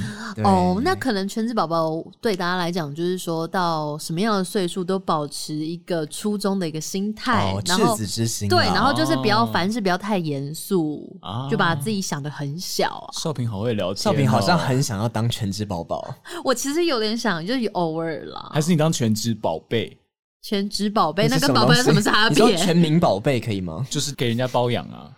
[0.46, 13.12] 哦，那可能全职宝宝对大家来讲，就是说到什么样的岁数都保持一个初衷的一个心态，哦、然后赤子之心、啊，对，然后就是不要凡事不要太严肃，哦、就把自己想的很小、啊。
[13.12, 16.16] 少平好会聊天、哦，少平好像很想要当全职宝宝。
[16.46, 19.98] 我其实有点想，就是偶尔啦，还是你当全职宝贝？
[20.42, 22.30] 全职宝贝，那跟宝贝有什么差别？
[22.30, 23.86] 你说全民宝贝可以吗？
[23.90, 25.12] 就是给人家包养啊。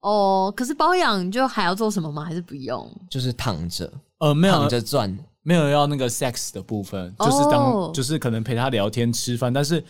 [0.00, 2.24] 哦，可是包养就还要做什么吗？
[2.24, 2.90] 还是不用？
[3.08, 9.52] 就是躺着，呃，没有躺着赚，没有要那个 sex 的部分，就是当、哦、就是可能陪他聊天吃饭。
[9.52, 9.82] 但是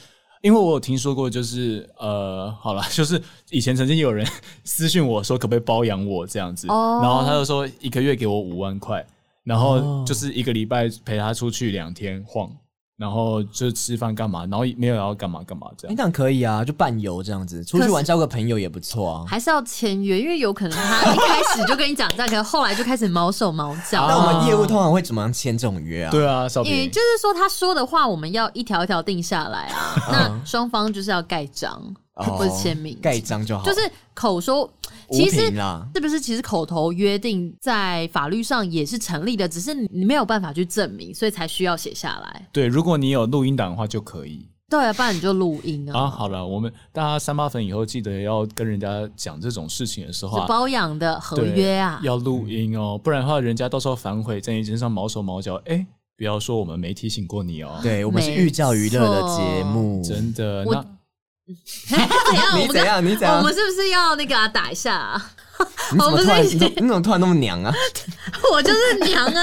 [0.42, 3.20] 因为我有听说过，就是呃，好了， 就是
[3.50, 4.26] 以前曾经有人
[4.62, 9.04] 私信我说可不可以包养我这样子，哦、然后他就说一个月给我五万块。
[9.42, 12.50] 然后就是一个礼拜陪他出去两天晃。
[12.96, 15.92] 然后就吃饭干嘛，然后没有要干嘛干嘛这样。
[15.92, 19.24] 你当可以啊，就伴游这样子，出去玩交个朋友也不错啊。
[19.26, 24.06] 还是要签约，因为有可能他一开始就跟你讲这样，可能后来就开始毛手毛脚。
[24.06, 26.10] 那我们业务通常会怎么样签这种约啊？
[26.10, 29.94] 对啊，也就是说他说的话，我们要一条一条定下来啊。
[30.12, 31.94] 那双方就是要盖章。
[32.16, 33.64] 不是签名，盖章就好。
[33.64, 33.80] 就是
[34.14, 34.70] 口说，
[35.10, 35.46] 其实
[35.94, 36.20] 是不是？
[36.20, 42.48] 其实口头约定在法律上也是成立的，只是你没有办法去证明，所以才需要写下来。
[42.52, 44.48] 对，如果你有录音档的话就可以。
[44.70, 46.00] 对啊，不然你就录音啊。
[46.00, 55.86] 啊，好了，我们大家三八粉以后记得要跟人家讲这种事情的时候，是包养的合约啊，要录音哦，不然的话，人家到时候反悔，在你身上毛手毛脚，哎，
[56.16, 57.78] 不要说我们没提醒过你哦。
[57.82, 60.64] 对，我们是寓教于乐的节目，真的。
[60.64, 60.84] 那
[61.88, 62.58] 怎样？
[62.58, 63.04] 你怎样？
[63.04, 63.36] 你怎样？
[63.38, 65.30] 我们是不是要那个打一下啊？
[65.92, 66.44] 你怎么突然？
[66.44, 67.72] 你怎么突然那么娘啊？
[68.52, 69.42] 我就是娘啊！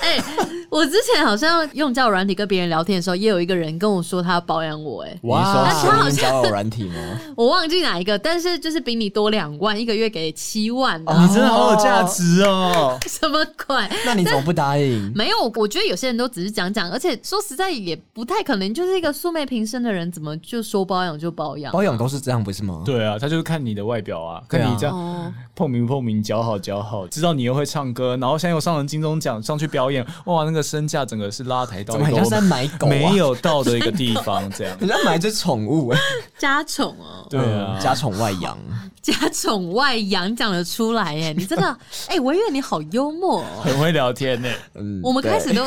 [0.00, 0.24] 哎、欸，
[0.70, 5.10] 我之前好像用交友软体跟别人聊天的时候，也有一个人跟我说他要保养我、欸。
[5.10, 6.94] 哎，哇，他好像交友软体吗？
[7.36, 11.12] 我忘记哪一个，但是就是比你多两万，一个月给七万的。
[11.12, 12.98] 哦、你真的好有价值哦！
[13.06, 13.76] 什么鬼？
[14.04, 15.10] 那你怎么不答应？
[15.14, 21.72] 没有，我觉得有些人都只是讲讲，而且说实在也不太可能，就是一个素昧平生的人，怎么就说保养就保养、啊？
[21.72, 22.82] 保养都是这样，不是吗？
[22.84, 25.31] 对啊，他就是看你的外表啊，看你这样。
[25.54, 35.98] 透明透明，姣好姣好，知道你又会唱歌，然后现在又上了金钟奖，上去表演，哇，那个身价整个是拉抬到一个在买狗、啊、没有到的一个地方，这样， 人家买只宠物哎，
[36.38, 38.56] 家宠哦，对啊，家宠外养，
[39.02, 41.76] 家宠外养讲得出来哎，你真的
[42.08, 45.66] 哎，我以为你好幽默、哦，很会聊天呢，嗯，我们开始都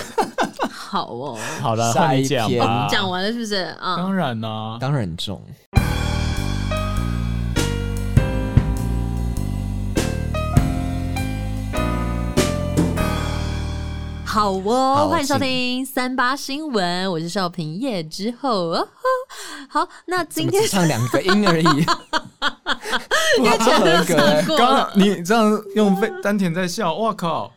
[0.69, 3.55] 好哦，好了，换你讲吧，讲完了是不是？
[3.79, 3.97] 啊？
[3.97, 5.41] 当然啦，当然重。
[14.35, 18.85] 好哦，欢迎收听三八新闻，我是少平夜之后哦。
[19.69, 21.63] 好，那今天只唱两个音而已，
[23.39, 24.57] 因为前面唱过。
[24.57, 27.49] 刚刚你这样用肺丹田在笑，哇靠！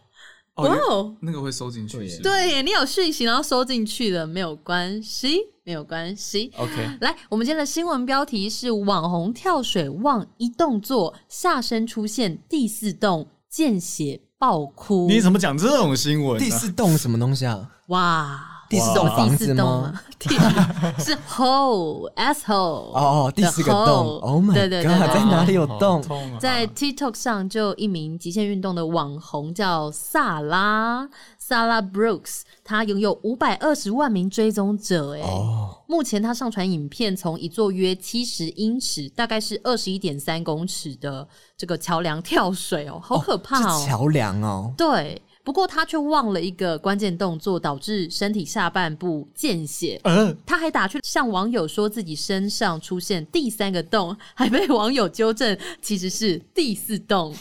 [0.54, 1.98] 哇哦，那个会收进去。
[2.22, 6.52] 对，你有讯息然后收进去的，没有关系，没有关系。
[6.58, 14.20] OK，来，我们今天的新闻标题是：网红跳水忘一动作，下身出现第四洞，见血。
[14.38, 15.06] 爆哭！
[15.08, 16.38] 你怎么讲这种新闻？
[16.38, 17.68] 第四栋什么东西啊？
[17.86, 19.92] 哇，第四栋房子吗？
[20.98, 24.18] 是 hole asshole 哦，第四个洞。
[24.20, 24.54] Oh my god！
[24.54, 26.02] 对对对，在哪里有洞？
[26.38, 31.08] 在 TikTok 上，就一名极限运动的网红叫萨拉。
[31.48, 35.70] Sara Brooks，他拥有五百二十万名追踪者，哎，oh.
[35.86, 45.22] 目前他上传影片从一座约七十英尺，大概是二十一点三公尺的这个桥梁跳水哦，好可怕哦，桥梁哦，对。
[45.44, 49.98] 不过他却忘了一个关键动作，导致身体下半部见血。
[50.04, 57.34] 嗯，他还打趣向网友说自己身上出现第三个洞，还被网友纠正其实是第四洞。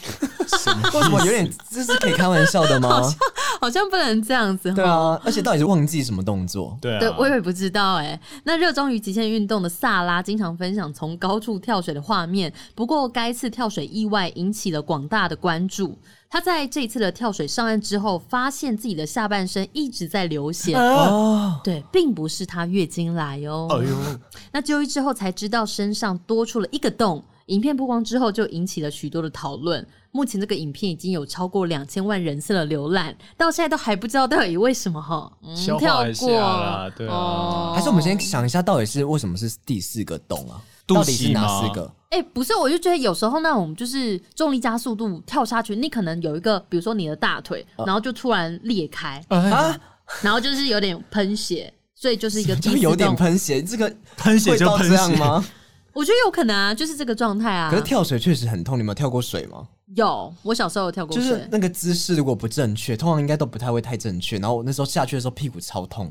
[0.46, 0.90] 什么？
[0.94, 2.88] 为什么有点这是可以开玩笑的吗？
[2.88, 3.18] 好 像
[3.60, 4.72] 好像不能这样子。
[4.72, 6.78] 对啊，而且到底是忘记什么动作？
[6.80, 8.18] 对啊，对，我也不知道哎。
[8.44, 15.98] 那热衷于极限运动的萨拉经常分享从高处跳水的画面，不过该次跳水意外引起了广大的关注。
[16.30, 20.74] 他在这一次的跳水上岸之后，发现自己的下半身一直在流血。
[20.74, 23.66] 哦，对，并不是他月经来哦。
[23.70, 23.96] 哎呦，
[24.52, 27.24] 那就医之后才知道身上多出了一个洞。
[27.46, 29.86] 影片曝光之后，就引起了许多的讨论。
[30.10, 35.32] 目前这个影片已经有超过两千万人次的浏览，到现在都还不知道到底为什么哈。
[35.42, 37.72] 嗯，跳过了，对啊。
[37.74, 40.60] 还是我们先想一下，到底是为什么是第四个洞啊？
[40.86, 41.90] 到底是哪四个？
[42.10, 49.78] 哎、欸，不是，我就觉得有时候那种就是重力加速度跳下去，你可能有一个，比如说你的大腿，啊、然后就突然裂开啊，
[50.22, 55.44] 然后就是有点喷血，所以就是一个 就有点喷血，这个 喷血就喷血吗？
[55.92, 57.70] 我觉得有可能啊，就是这个状态啊。
[57.70, 59.68] 可是跳水确实很痛，你有跳过水吗？
[59.96, 61.22] 有，我小时候有跳过水。
[61.22, 64.38] 就是那个姿势如果不正确，通常应该都不太会太正确。
[64.38, 66.10] 然后我那时候下去的时候屁股超痛。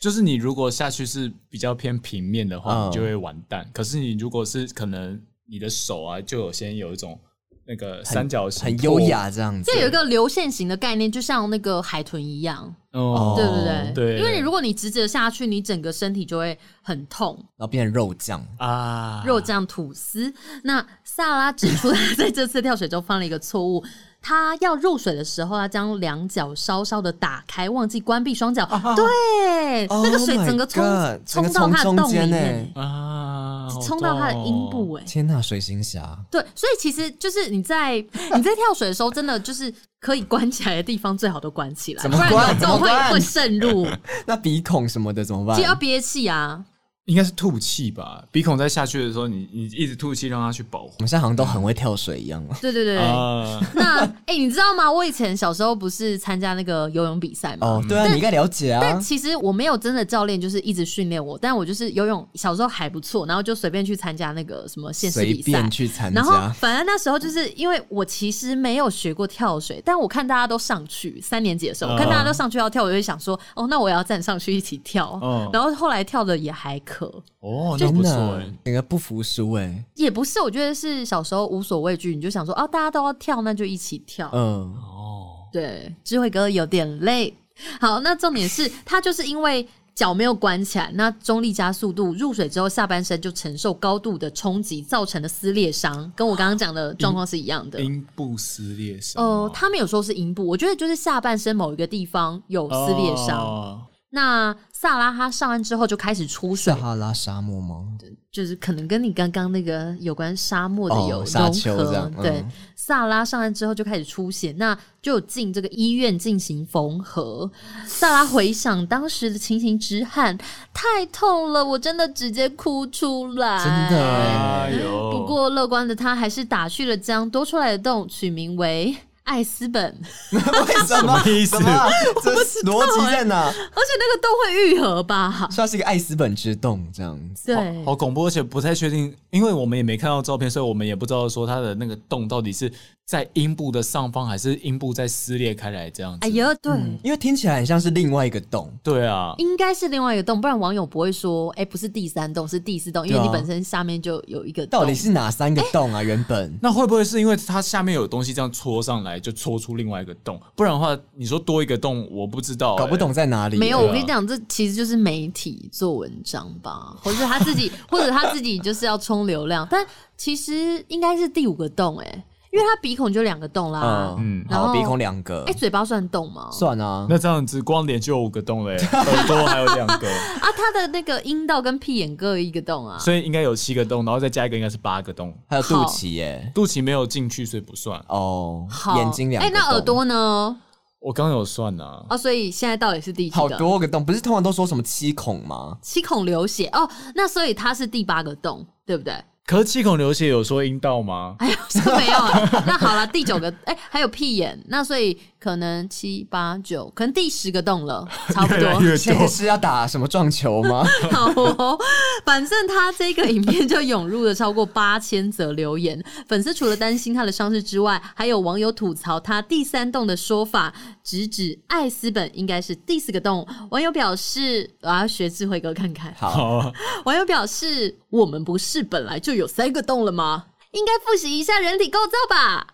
[0.00, 3.68] 就是你如果下去是比较偏平面的话，你就会完蛋。
[3.72, 7.18] 可是你如果是可能你的手啊，就有先有一种
[7.66, 9.70] 那个三角形，很优雅这样子。
[9.70, 13.92] 这有一个流线型的概念，就像那个海豚一样，哦，对不对？
[13.94, 20.32] 对，因为你如果你直直的下去，你整个身体就会很痛，然后变成肉酱啊，肉酱吐司。
[20.64, 23.84] 那萨拉指出，他在这次跳水中犯了一个错误。
[24.20, 30.84] 他要入水的时候，他将两脚稍稍的打开，忘记关闭双脚，对，那个水整个冲
[31.24, 32.72] 冲到他的洞里面。
[32.74, 43.86] 啊，冲到他的阴部，哎，天呐，水行侠，对，所以其实就是你在你在跳水的时候，真的就是可以关起来的地方最好都关起来，不然有时候会会渗入。
[44.26, 45.56] 那鼻孔什么的怎么办？
[45.56, 46.64] 就要憋气啊。
[47.08, 50.92] 应该是吐气吧，鼻孔在下去的时候，你你一直吐气，让它去保护。
[50.98, 52.56] 我们现在好像都很会跳水一样了。
[52.60, 54.92] 对对对，呃、那哎、欸，你知道吗？
[54.92, 57.66] 我以前小时候不是参加那个游泳比赛吗？
[57.66, 58.80] 哦，对啊，你应该了解啊。
[58.82, 66.20] 但其实我没有真的教练，就是一直训练我，但我就是游泳小时候还不错，然后就随便去参加那个什么县市比赛，随便去参加。
[66.20, 75.18] 然后反正那时候就是因为我其实没有学过跳水，但我看大家都上去，三年级的时候，我看大家都上去要跳，我就会想说，哦，那我也要站上去一起跳。
[75.22, 77.76] 嗯、然后后来跳的也还可哦。
[77.78, 84.30] 真的，那个不服输哎，也不是，我觉得是小时候无所畏惧，你就想说，啊，大家都要跳，那就一起跳。
[84.32, 87.36] 嗯，哦，对，智慧哥有点累。
[87.80, 97.80] 好，那重点是 他就是因为脚没有关起来，那中力加速度入水之后，下半身就承受高度的冲击造成的撕裂伤，跟我刚刚讲的状况是一样的。
[97.80, 99.24] 阴部撕裂伤？
[99.24, 103.40] 呃，他们有说是阴部，我觉得就是下半身某一个地方有撕裂伤。
[103.40, 107.84] 哦那萨拉哈上岸之后就开始出水，撒哈拉沙漠吗？
[108.30, 111.82] 就是可能跟你刚刚那个有关沙漠的有融合。
[111.94, 112.44] 哦、对，
[112.76, 117.50] 萨、嗯、拉上岸之后就开始出血，那就进这个医院进行缝合。
[117.86, 120.38] 萨拉回想当时的情形，直喊
[120.72, 123.58] 太痛了，我真的直接哭出来。
[123.58, 125.10] 真的，哎呦！
[125.10, 128.96] 不过乐观的他还是打去了将多出来的洞取名为。
[129.28, 130.00] 艾斯本，
[130.32, 130.40] 为
[130.86, 131.22] 什么？
[131.26, 131.58] 意思？
[131.58, 133.44] 这逻辑在哪？
[133.46, 135.46] 而且那个洞会愈合吧？
[135.50, 137.54] 算是一个艾斯本之洞这样子。
[137.54, 142.72] 对，好恐怖，而且不太确定，因为我们也没看到照片，所以我们也不知道说它的那个洞到底是。
[143.08, 146.18] 在阴部的上方，还是阴部在撕裂开来这样子？
[146.20, 148.70] 哎呀，对、嗯，因为听起来很像是另外一个洞。
[148.82, 154.78] 对啊，应该是另外一个洞，不然网友不会说，哎、欸，不是第三洞，是第四洞，因为你本身下面就有一个洞。
[154.78, 156.00] 到底是哪三个洞啊？
[156.00, 160.38] 欸、原本那会不会是因为它下面有东西这样戳上来，就戳出另外一个洞？
[160.54, 163.56] 不然的话，你说多一个洞，我不知道、欸，搞不懂在哪里。
[163.56, 169.82] 没有，我跟你讲，这其实就是媒体做文章吧，或者他自己，或者他自己就是要冲流量，但
[170.18, 172.24] 其实应该是第五个洞、欸，哎。
[172.58, 176.48] 因为他鼻孔就两个洞啦，嗯，然后鼻孔两个，哎，嘴巴算洞吗？
[176.50, 180.08] 算啊，那这样子光脸就有五个洞嘞， 耳朵还有两个。
[180.40, 187.98] 啊，他的那个阴道跟屁眼各有一个洞啊，所以应该有七个洞，然后再加一个应该是八个洞，还有肚脐耶，肚脐没有进去，所以不算。
[188.08, 188.96] 哦好。
[188.96, 190.56] 眼睛两个，哎，那耳朵呢？
[191.00, 193.36] 我刚有算呐，啊，所以现在到底是第几个？
[193.36, 195.78] 好多个洞，不是通常都说什么七孔吗？
[195.80, 196.66] 七孔流血。
[196.72, 199.14] 哦，那所以它是第八个洞，对不对？
[199.48, 201.34] 可是七孔流血有说阴道吗？
[201.38, 202.18] 哎呀，说没有。
[202.66, 205.18] 那好了，第九个，哎、欸，还有屁眼，那所以。
[205.40, 208.96] 可能七八九，可能第十个洞了， 差不多。
[208.96, 210.84] 现在是要打什么撞球吗？
[211.12, 211.78] 好哦，
[212.24, 216.02] 反正他这个影片就涌入了超过八千则留言。
[216.26, 220.74] 粉丝除了担心他的伤势之外，还有网友吐槽他第三洞的说法，
[221.04, 223.46] 直指艾斯本应该是第四个洞。
[223.70, 226.72] 网友表示：“我要学智慧哥看看。”好。
[227.04, 230.46] 网友表示：“我们不是本来就有三个洞了吗？
[230.72, 232.66] 应该复习一下人体构造吧。”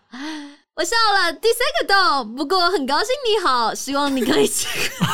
[0.77, 2.35] 我笑了，第三个洞。
[2.35, 5.07] 不过很高兴你好，希望你可以尽快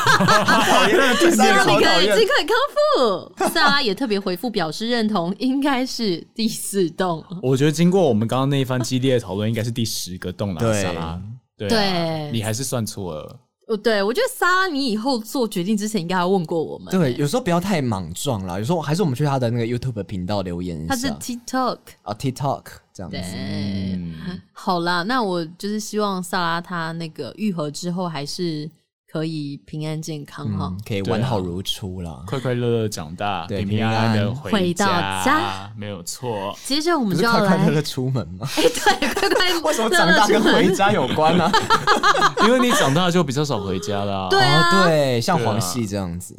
[2.46, 3.30] 康复。
[3.52, 7.22] 萨拉也特别回复表示认同，应该是第四洞。
[7.42, 10.72] 我觉得经过我们刚刚那一番激烈的讨论，应该是第十个洞了。
[10.72, 11.20] 萨拉，
[11.58, 13.38] 对，对，你还是算错了。
[13.70, 16.90] 哦，对，我觉得萨拉，你以后做决定之前应该要问过我们。
[16.90, 18.58] 对，有时候不要太莽撞啦。
[18.58, 20.94] 有时候还是我们去他的那个 YouTube 频道留言一下。
[20.94, 23.16] 他是 TikTok 啊，TikTok 这样子。
[23.16, 23.22] 对，
[23.94, 28.68] 嗯、好啦，那我就是希望萨拉他那个愈合之后还是。
[29.12, 36.56] 可以平安健康哈、嗯，可以完好如初了，快快乐乐长大，对，平安的回到家，没有错。
[36.64, 38.46] 接着我们就要来快快乐乐出门嘛？
[38.56, 41.52] 哎、欸，对，快快乐 乐为什么长大跟回家有关呢、啊？
[42.46, 44.28] 因为你长大就比较少回家啦。
[44.30, 46.36] 对啊，哦、对，像黄系这样子。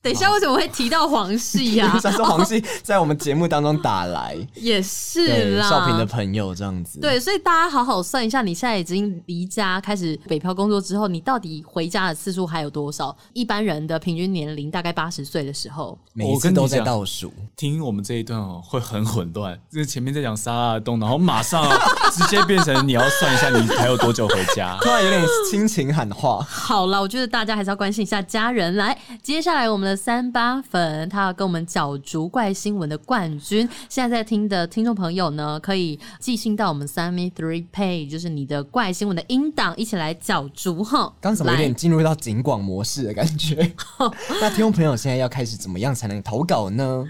[0.02, 1.94] 等一下，为什么会提到黄系呀？
[2.24, 6.98] 黄系在我们节目当中打来， 也是啦，少平的朋友这样子。
[7.00, 13.14] 对，所以大家好好算一下，你现在已经离家开始北漂工作之后，你到底回家的次数还有多少？
[13.34, 17.30] 一般人的平均年龄大概八十岁的时候，每一次都在倒数。
[17.54, 21.62] 听我们这一段哦，会很混乱，就是前面在讲沙拉的洞，然后马上
[22.10, 26.40] 直接变成你要算一下你还有多久回家，突然有点亲情喊话。
[26.48, 28.74] 好了，我觉得大家还是要关心一下家人。
[28.76, 30.00] 来，接下来我们的。
[30.00, 33.68] 三八粉，他要跟我们角逐怪新闻的冠军。
[33.88, 41.12] 现在在听的听众朋友呢，可以寄信到我们 Sunny Three Pay，就是你的怪新闻的音档，一起来角逐哈。
[41.20, 43.72] 刚怎么有点进入到警广模式的感觉？
[44.40, 47.04] 那听众朋友现在要开始怎么样才能投稿呢？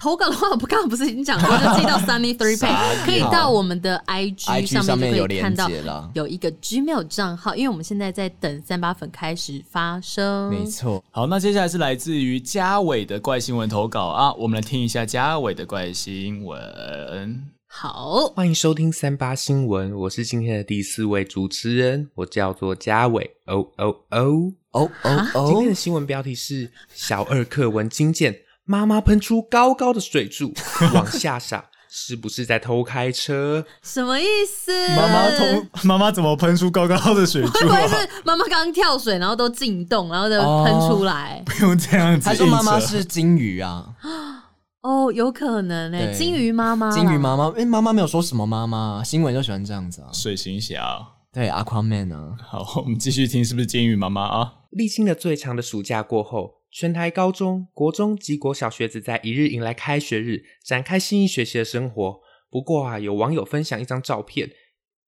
[0.00, 5.70] 投稿的话，我不刚刚不是已经讲过，就寄到 Sunny Three Pay，可以到我们的 IG 上面就可以看到
[6.14, 10.48] 有一个 Gmail 账号，因为我们现在在等三八粉开始发声。
[10.48, 17.44] 没错，好，那接下来是来自于嘉伟的怪新闻投稿啊，我们来听一下嘉伟的怪新闻。
[17.66, 23.30] 好，欢迎收听三八新闻，我是今天的第四位主持人，我叫做嘉伟。
[23.46, 28.34] 哦哦哦哦哦哦，今天的新闻标题是小二课文惊见。
[28.64, 30.52] 妈妈喷出高高的水柱
[30.94, 33.64] 往下洒，是不是在偷开车？
[33.82, 34.70] 什么意思？
[34.96, 37.52] 妈妈偷，妈妈怎么喷出高高的水柱啊？
[37.52, 41.42] 会不会是妈妈刚刚跳水，然后都进洞，然后就喷出来？
[41.46, 42.28] 不用这样子。
[42.28, 43.86] 他说妈妈是金鱼啊？
[44.82, 47.52] 哦，有可能诶，金鱼妈妈，金鱼妈妈。
[47.56, 50.08] 哎，妈妈没有说什么妈妈，新闻就喜欢这样子啊。
[50.12, 52.36] 水行侠，对，Aquaman 啊。
[52.48, 54.52] 好，我们继续听，是不是金鱼妈妈啊？
[54.70, 56.59] 历经了最长的暑假过后。
[56.72, 62.20] 全台高中国中及国小学子在一日迎来开学日，展开新一学期的生活。
[62.48, 64.50] 不过啊，有网友分享一张照片，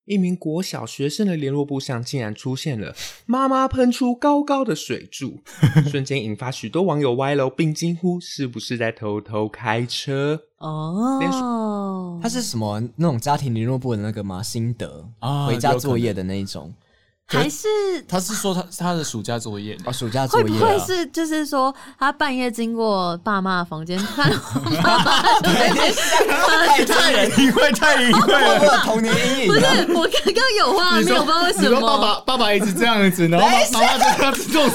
[0.05, 2.93] 一名国小学生的联络簿上竟然出现了
[3.25, 5.41] “妈妈喷出高高的水柱
[5.89, 14.43] ”，瞬间引发许多网友歪楼，并惊呼：“是不是在偷偷开车？”哦，他是什么那种家庭联络簿的那个吗？
[14.43, 16.73] 心得啊，回家作业的那一种。
[17.25, 17.67] 还是
[18.07, 24.37] 他是说他他的暑假作业啊，暑假作业会不会是就是说他半夜经过爸妈的房间， 看到
[24.83, 29.47] 妈妈太太隐晦，太隐晦了，我童年阴影。
[29.47, 31.69] 不是，我刚刚有画面，我不知道为什么。
[31.69, 34.69] 你说爸爸爸爸一直这样子，然后妈妈就这样子做，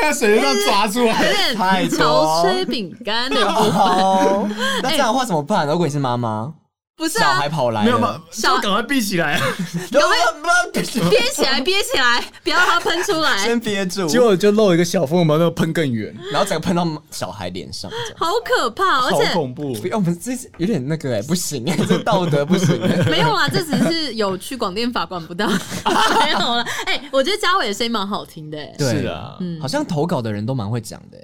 [0.00, 4.48] 在水上抓住来，太潮吹饼干的不好。
[4.82, 5.66] 那这样的话怎么办？
[5.66, 6.54] 如果你是妈妈？
[6.96, 8.22] 不是啊，小孩跑来了，没有吗？
[8.30, 9.38] 小孩赶快闭起来，
[9.92, 14.06] 赶快憋起来，憋起来，不要让它喷出来， 先憋住。
[14.06, 19.76] 结果就漏一个小缝，把那个喷更远，然后整个喷到小孩脸上，好可怕，而且好恐怖。
[19.92, 22.80] 我们这有点那个哎，不行哎，这道德不行。
[23.10, 26.64] 没有啦，这只是有去广电法管不到，没有了。
[26.86, 31.18] 哎，我觉得嘉伟的声音蛮好听的，是啊，嗯，好像投稿的人都蛮会讲的，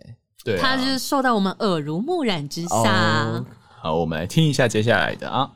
[0.45, 3.43] 对，他就是受到我们耳濡目染之下。
[3.81, 5.51] 好，我们来听一下接下来的啊。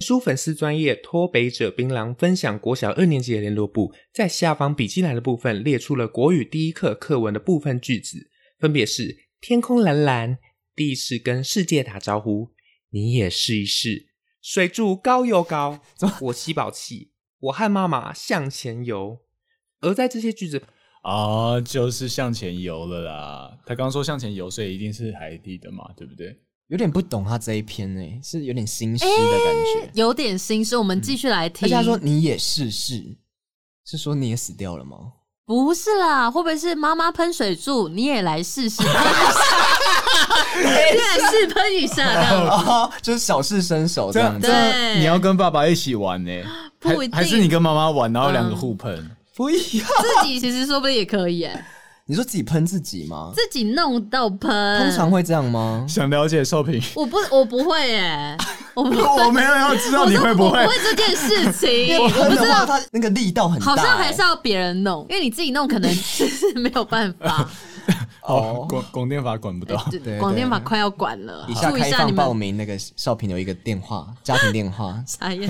[0.00, 10.38] 书粉丝专业脱北者槟榔分享国小二年级的联络簿，在下方笔记栏的部分列出了国语第一课课文的部分句子，分别是：天空蓝蓝，
[10.74, 12.52] 第一次跟世界打招呼，
[12.88, 14.06] 你也试一试。
[14.40, 15.82] 水柱高又高，
[16.22, 19.18] 我吸饱气，我和妈妈向前游。
[19.80, 20.62] 而在这些句子
[21.02, 23.58] 啊，就是向前游了啦。
[23.66, 26.40] 他刚刚说向前游，所以一定是海底的嘛，对不对？
[26.70, 30.76] 有点不懂他这一篇呢，是有点心虚的感觉，欸、有点心虚。
[30.76, 31.66] 我们继续来听。
[31.66, 33.04] 而且他说你也试试，
[33.84, 34.96] 是说你也死掉了吗？
[35.44, 38.82] 不是啦，会不会是妈妈喷水柱，你也来试试？
[40.54, 44.46] 你也来试喷一下的，哦， 就是小试身手这样子。
[44.46, 46.30] 对，你要跟爸爸一起玩呢，
[46.78, 48.94] 不一定，还是你跟妈妈玩，然后两个互喷？
[48.96, 49.88] 嗯、不一样，
[50.22, 51.66] 自己其实说不定也可以哎。
[52.10, 53.30] 你说自己喷自己吗？
[53.36, 55.86] 自己弄到喷，通常会这样吗？
[55.88, 58.36] 想了解少平，我不，我不会耶，
[58.74, 61.96] 我不，我没有要知道你会不会，我不会这件事情。
[62.00, 67.48] 我不知道他那个力道很大，好像还是要别人弄，因为你自己弄可能是没有办法。
[68.26, 69.76] 哦，广广电法管不到，
[70.18, 71.46] 广电法快要管了。
[71.48, 75.00] 以下开放报名，那个少平有一个电话，家庭电话。
[75.06, 75.48] 啥呀？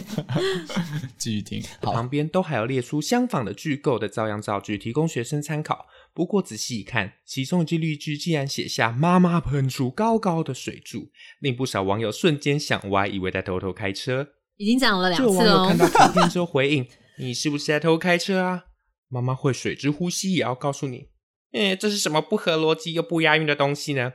[1.16, 5.86] 继续听，旁边都还有列出相仿的句构的照样造句，提供学生参考。
[6.20, 11.10] 不过仔细一看，其中一句绿句竟然写下“妈妈喷出高高的水柱”，
[11.40, 14.28] 令不少网友瞬间想歪，以为在偷偷开车。
[14.58, 15.42] 已经讲了两次了。
[15.42, 16.86] 这网友看到图片之后回应
[17.18, 18.64] ：“你是不是在偷开车啊？
[19.08, 21.08] 妈妈会水之呼吸，也要告诉你。
[21.52, 24.12] 嗯，这是什么不合逻辑又不押韵的东西呢？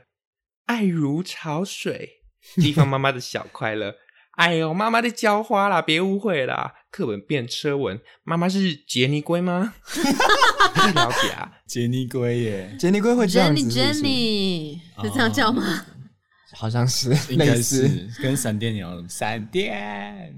[0.66, 2.20] 爱如潮水，
[2.54, 3.96] 地方妈妈的小快乐。”
[4.36, 6.74] 哎呦，妈妈在浇花啦，别误会啦。
[6.90, 9.74] 课文变车文，妈妈是杰尼龟吗？
[9.84, 15.86] 不了解啊，杰尼龟耶，杰尼龟会这样子是，Jenny，是这样叫吗？
[16.52, 20.34] 好像是，应该是跟闪电一样，闪电，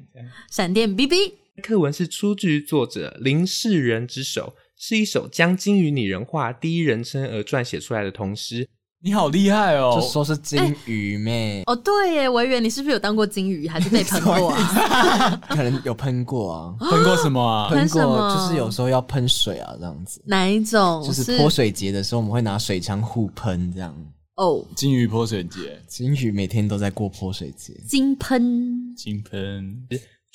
[0.50, 1.34] 闪电 BB。
[1.60, 8.68] 课文是出自于作者林世仁之手，是一首将金鱼拟人化第一人称而撰写出来的童诗。
[9.00, 9.92] 你好厉害哦！
[9.94, 11.62] 就说是金鱼咩？
[11.66, 15.40] 哦，对耶，维园你是不是有当过金鱼，还是被喷过啊？
[15.48, 17.68] 可能有喷过啊，喷过什么啊？
[17.70, 18.02] 喷过
[18.34, 20.20] 就是有时候要喷水啊，这样子。
[20.26, 21.00] 哪一种？
[21.04, 23.94] 就是泼水节的时候，我们会拿水枪互喷，这样。
[24.34, 27.72] 哦，金鱼泼水节，金鱼每天都在过泼水节。
[27.86, 29.86] 金喷，金喷。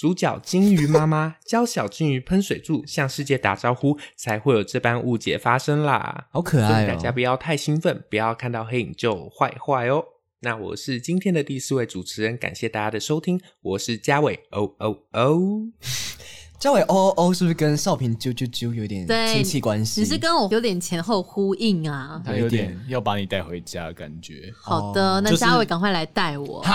[0.03, 6.27] 主角金鱼妈妈 教小金鱼喷水柱，向世界打招呼，才会有这般误解发生啦。
[6.29, 6.87] 好可爱哦！
[6.89, 10.03] 大家不要太兴奋，不要看到黑影就坏坏哦。
[10.41, 14.41] 那我是今天的第四位主持人，感谢大家的收听，我是嘉伟。
[14.51, 15.39] 哦哦哦。
[16.63, 19.99] 嘉伟哦哦哦，是不是跟少平啾啾啾有点亲戚关系？
[19.99, 22.21] 你是跟我有点前后呼应啊？
[22.25, 24.49] 他有点要把你带回家的感觉。
[24.61, 26.65] 好的，那嘉伟赶快来带我，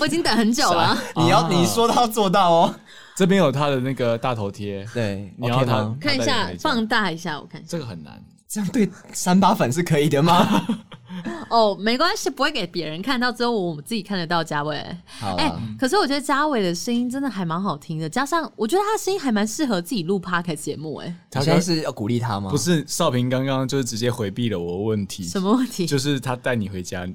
[0.00, 0.98] 我已经等很久了。
[1.16, 2.74] 你要你说到做到哦。
[3.14, 7.68] 这边有他的那个大头贴，对，你要他看一下，放大一下，我看一下。
[7.68, 8.18] 这个很难，
[8.54, 10.64] 这样对三八粉是可以的吗？
[11.50, 14.80] 哦，没关系，不会给别人看到，只有我们自己看得到嘉伟。
[15.06, 20.94] 好，哎，可是我觉得嘉伟的声音真的还蛮好听的，加上我觉得他的声音还蛮适合自己录 podcast 节目。
[20.96, 22.48] 哎，他现在是要鼓励他吗？
[22.48, 25.24] 不是，少平刚刚就是直接回避了我的问题。
[25.24, 25.84] 什么问题？
[25.84, 27.08] 就是他带你回家。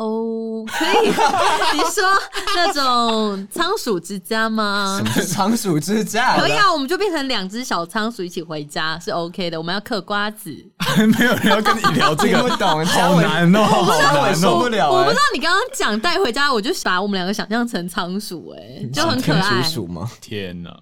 [0.00, 1.08] 哦，可以。
[1.08, 2.02] 你说
[2.56, 4.96] 那种仓鼠之家吗？
[4.98, 6.38] 什么是仓鼠之家？
[6.40, 9.58] 可以啊，我们就变成两只小仓鼠一起回家是 OK 的。
[9.58, 10.50] 我们要嗑瓜子，
[11.18, 14.90] 没有人要跟你聊这个， 不懂，好难哦，好难受不了。
[14.90, 19.62] 我不知道你刚刚讲带回家，我就把我们两个想象成仓鼠，哎，就很可爱。
[19.62, 20.10] 鼠吗？
[20.22, 20.74] 天哪，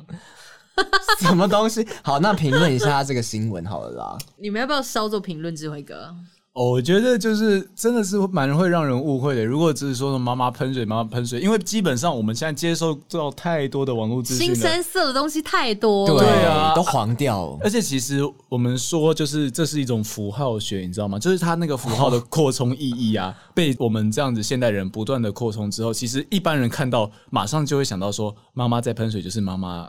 [1.18, 1.84] 什么东西？
[2.02, 4.16] 好，那评论一下这个新闻好了啦。
[4.40, 6.14] 你们要不要稍作评论，智慧哥？
[6.59, 9.44] 哦，我觉得就是真的是蛮会让人误会的。
[9.44, 17.56] 如果只是说妈妈喷水，妈妈喷水，因为基本上我们现在接受到太多的网络资讯，新三色的东西太多了，对啊，都黄掉。
[17.62, 21.16] 而且其实我们说，就是这是一种符号学，你知道吗？
[21.16, 29.88] 就是它那个符号的扩充意义啊， 被我们这样子现代人不断的扩充之后，其实一般人看到马上就会想到说，妈妈在喷水就是妈妈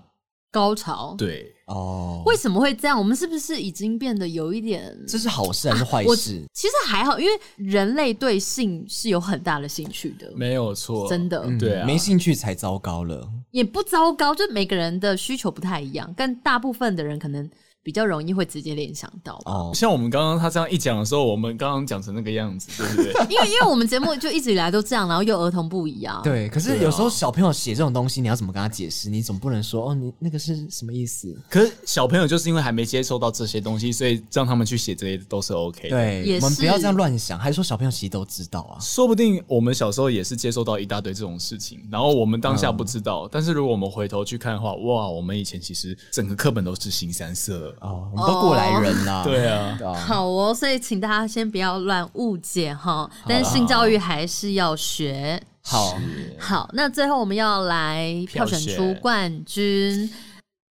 [0.51, 1.15] 高潮。
[1.17, 1.55] 对。
[1.69, 2.97] 哦，为什么会这样？
[2.97, 4.93] 我们是不是已经变得有一点？
[5.07, 6.43] 这是好事还是坏事？
[6.53, 17.49] 其实还好，因为人类对性是有很大的兴趣的，没有错，真的，对啊，没兴趣才糟糕了，也不糟糕，就每个人的需求不太一样，但大部分的人可能。
[17.81, 23.13] 比较容易会直接联想到哦，像我们刚刚他这样一讲的时候，我们刚刚讲成那个样子， 对不对？
[23.29, 26.21] 因为因为我们节目就一直以来都这样，然后又儿童不宜啊。
[26.23, 29.09] 对，可是有时候小朋友写这种东西，你要怎么跟他解释？
[29.09, 31.35] 你总不能说哦，你那个是什么意思？
[31.49, 35.89] 可是小朋友就是因为还没接受到这些东西，所以让他们去写这些都是 OK 的。
[35.89, 38.77] 对，我们不要这样乱想，还是说小朋友其实都知道啊？
[38.79, 43.27] 说不定我们小时候也是接受到一大堆这种事情，然后我们当下不知道。
[43.31, 48.55] 但是如果我们回头去看的话，哇，我们以前其实整个课本都是新三色哦，我们都过。
[48.55, 55.41] 来人呐，对啊，好哦，所以请大家先不要乱误解哈，但是性教育还是要学。
[55.61, 55.95] 好，
[56.39, 60.09] 好，那最后我们要来票选出冠军。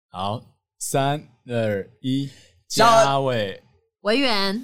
[0.09, 0.41] 好，
[0.79, 2.29] 三二一，
[2.67, 3.63] 嘉伟，
[4.01, 4.63] 维园。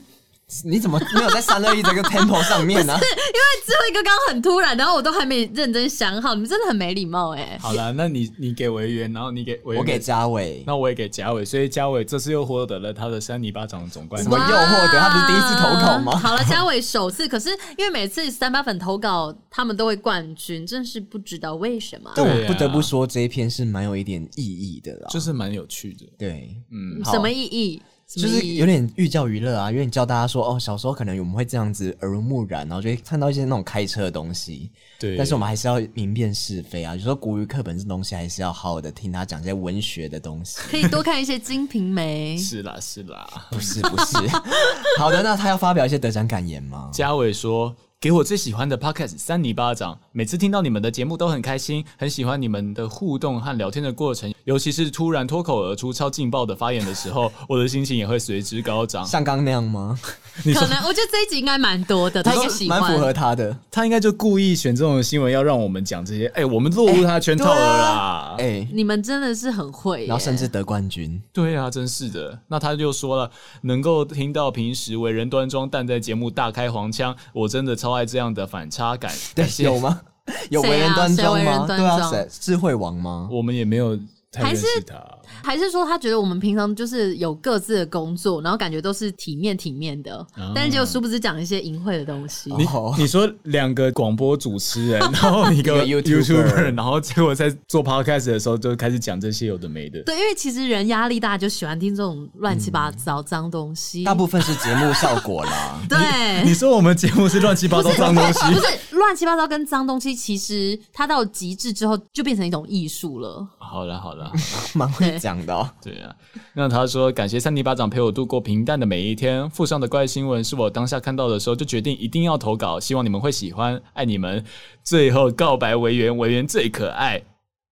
[0.64, 2.98] 你怎么没有在三二一这个 tempo 上面呢？
[2.98, 7.58] 是因为最后一个刚刚很突然，然后我都还没认真想好，你们真的很没礼貌哎。
[7.62, 14.30] 好了，那你你给维园，然后你给我给嘉伟，那我也给嘉伟，所以嘉伟这次又获得了他的三泥巴掌总冠军。
[14.32, 15.00] 什么又获得？
[15.00, 16.18] 他不是第一次投稿吗？
[16.18, 22.12] 好了，嘉伟首次，可是因为每次三八粉投稿，他们都会冠军，真是不知道为什么。
[22.16, 26.10] 但我不得不说，这一篇是蛮有一点意义的啦，就是蛮有趣的。
[26.18, 27.82] 对，嗯，什么意义？
[28.16, 34.72] 就是有点寓教于乐啊，有点教大家说哦，小时候可能我们会这样子耳濡目染，然后就会看到一些那种开车的东西。
[35.00, 36.96] 对，但是我们还是要明辨是非啊。
[36.96, 40.60] 有时候国语课本这东西还是要好好的听他讲一些文学的东西。
[40.60, 42.36] 可以多看一些《金瓶梅》。
[42.42, 44.18] 是啦，是啦，不是不是。
[44.98, 46.90] 好的，那他要发表一些得奖感言吗？
[46.92, 47.76] 嘉伟说。
[48.02, 59.06] 给我最喜欢的 podcast 三泥巴掌，每次听到你们的节目都很开心，很喜欢你们的互动和聊天的过程，尤其是突然脱口而出超劲爆的发言的时候， 我的心情也会随之高涨。
[59.06, 60.00] 像刚那样吗？
[60.42, 63.54] 可能我觉得这一集应该蛮多的， 他也喜欢，蛮符合他的。
[63.70, 66.28] 他应该就故意选这种新闻，要让我们讲这些。
[66.28, 68.36] 哎、欸，我们落入他的圈套了啦！
[68.40, 71.22] 哎、欸，你们真的是很会，然后甚至得冠军。
[71.34, 72.40] 对啊，真是的。
[72.48, 73.30] 那他就说了，
[73.64, 78.70] 能够听到平时为人端庄，但在节目大开黄腔，我真的超爱这样的反。
[78.70, 80.02] 差感，对，有吗？
[80.50, 81.66] 有为人端庄吗？
[81.66, 83.28] 对啊，智慧王吗？
[83.32, 83.98] 我们也没有
[84.32, 84.96] 太认识他，
[85.44, 92.52] 还是说他觉得我们平常就是有各自的工作，然后感觉都是体面体面的，哦、但是就殊不知讲一些淫秽的东西。
[92.54, 92.66] 你
[92.98, 100.04] 你说两个广播主持人， 然后一个 YouTuber，然后结果在做 Podcast 的时候就开始讲这些有的没的。
[100.04, 104.04] 对，因为其实人压力大，就喜欢听这种乱七八糟脏东西。
[104.04, 105.80] 大部分是节目效果啦。
[105.90, 105.98] 对
[106.44, 108.40] 你，你说我们节目是乱七八糟脏东西？
[108.54, 113.48] 不是乱七八糟跟脏东西，其实它到极致之后就变成一种艺术了。
[113.58, 114.32] 好了好了。
[114.74, 116.16] 蛮会 讲的哦，对啊。
[116.54, 119.50] 那他说：“感谢三尼巴掌陪我度过平淡的每一天。
[119.50, 124.44] 附上的怪新闻是我当下看到的时候就决定一定要投稿，希望你们会喜欢，爱你们。
[124.84, 127.22] 最后告白维园，维园最可爱。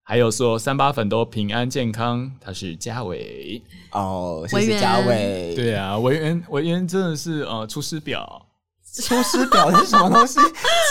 [0.04, 2.30] 还有说三八粉都平安健康。
[2.40, 5.52] 他是嘉伟哦，谢谢嘉伟。
[5.54, 8.44] 对啊，维园维园真的是呃出师表。”
[9.02, 10.40] 出师表是什么东西？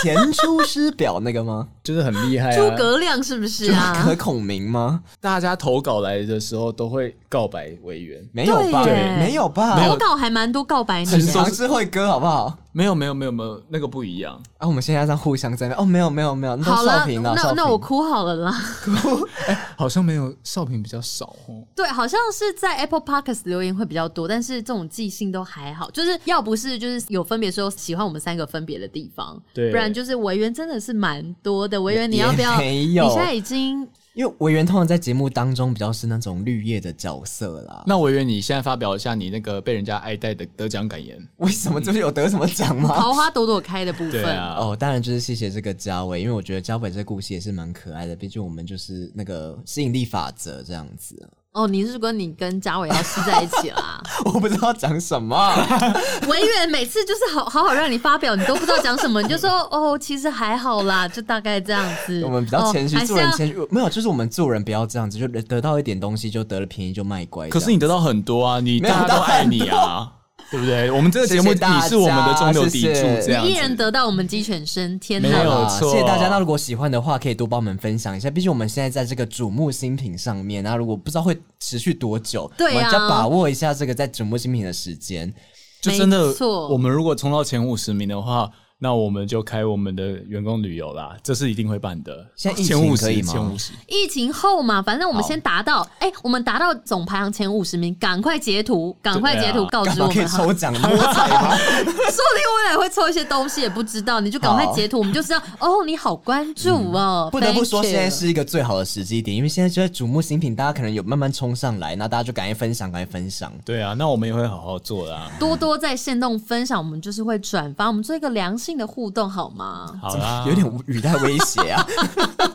[0.02, 1.68] 前出师表那个吗？
[1.84, 2.56] 就是很厉害啊！
[2.56, 3.94] 诸葛亮是不是啊？
[4.02, 5.02] 诸葛孔明吗？
[5.20, 8.86] 大家投稿来的时候都会告白委员，没有吧？
[8.86, 9.78] 没有吧？
[9.88, 12.58] 投稿还蛮多告白的，很常是会歌，好不好？
[12.78, 14.68] 没有，没有，没有，没有，那个不一样啊！
[14.68, 16.56] 我们现在在互相在那哦，没有，没有，没有。
[16.62, 18.52] 好了，那那我哭好了啦。
[18.84, 21.66] 哭，哎，好像没有少平比较少哦。
[21.76, 25.90] 对，好像是在 Apple Podcast 留言会比较多，但是这种记性都还好。
[25.90, 31.82] 就是要不是就是有分别说喜欢我们三个分别的地方，对，不然就是维园真的是蛮多的。
[31.82, 32.56] 维园，你要不要？
[32.60, 33.88] 没有，你现在已经。
[34.18, 37.84] 因为委员通常在节目当中比较是那种绿叶的角色啦。
[37.86, 41.16] 那委员，你现在发表一下你那个被人家爱戴的得奖感言。
[41.38, 41.80] 为什么？
[41.80, 42.96] 就是有得什么奖吗？
[42.96, 44.26] 桃花朵朵开的部分。
[44.36, 48.16] 啊、哦，当然就是谢谢这个嘉伟，因为我觉得嘉伟这个故事也是蛮可爱的。
[48.16, 51.16] 毕竟我们就是那个吸引力法则这样子。
[51.58, 54.00] 哦，你是说你跟嘉伟要是在一起啦？
[54.26, 55.52] 我不知道讲什么。
[56.30, 62.22] 维园每次就是好好好让你发表，你都不知道讲什么，你就说哦，其实还好啦，就大概这样子。
[62.24, 67.50] 我们比较谦虚，做人谦虚，没有，就是我们做人不要这样子，就得到一点东西就得了便宜就卖乖。
[67.50, 70.12] 可是你得到很多啊，你大家都爱你啊。
[70.50, 70.90] 对不对？
[70.92, 75.92] 我们这个节目你是我们的中流砥柱，这样一人得到我们鸡犬升天，没有错。
[75.92, 76.30] 谢谢大家。
[76.30, 78.30] 那如果喜欢的话，可以多帮我们分享一下。
[78.30, 85.34] 毕竟我们现在在这个瞩目新品上面，那如果不知道会持续多久，对啊，我们就要把握一下这个在瞩目新品的时间。
[85.82, 86.34] 就真的，
[86.70, 88.50] 我们如果冲到前五十名的话。
[88.80, 92.24] 那我们就开我们的员工旅游啦，这是一定会办的。
[92.36, 93.34] 现在疫情可以吗？
[93.34, 101.58] 前五十，疫情后嘛，反正我们先达到，哎、欸，我们达到总排行前五十名，赶快截图，赶快截图告知我们，可以抽奖摸彩吗？
[101.58, 107.30] 说不定未来会抽一些东西，也不知道，你就赶快截图，我们就知道哦，你好关注哦。
[107.30, 113.52] 嗯、不得不说，现在是一个最好的时机点，因为现在就在瞩目新品，大家可能有慢慢冲上来，那大家就赶快分享，赶快分享。
[113.66, 119.50] 对啊，那我们也会好好做啦，多多在线动分享，我们就是会转发，我们做一个良性的互动，好。
[119.50, 119.92] 吗？
[120.02, 121.86] 好啦，有点语带威胁啊！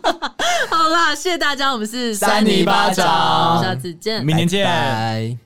[0.70, 4.64] 好啦，谢谢大家，我们是三尼巴掌，下次见，明天见。
[4.64, 5.41] 拜拜。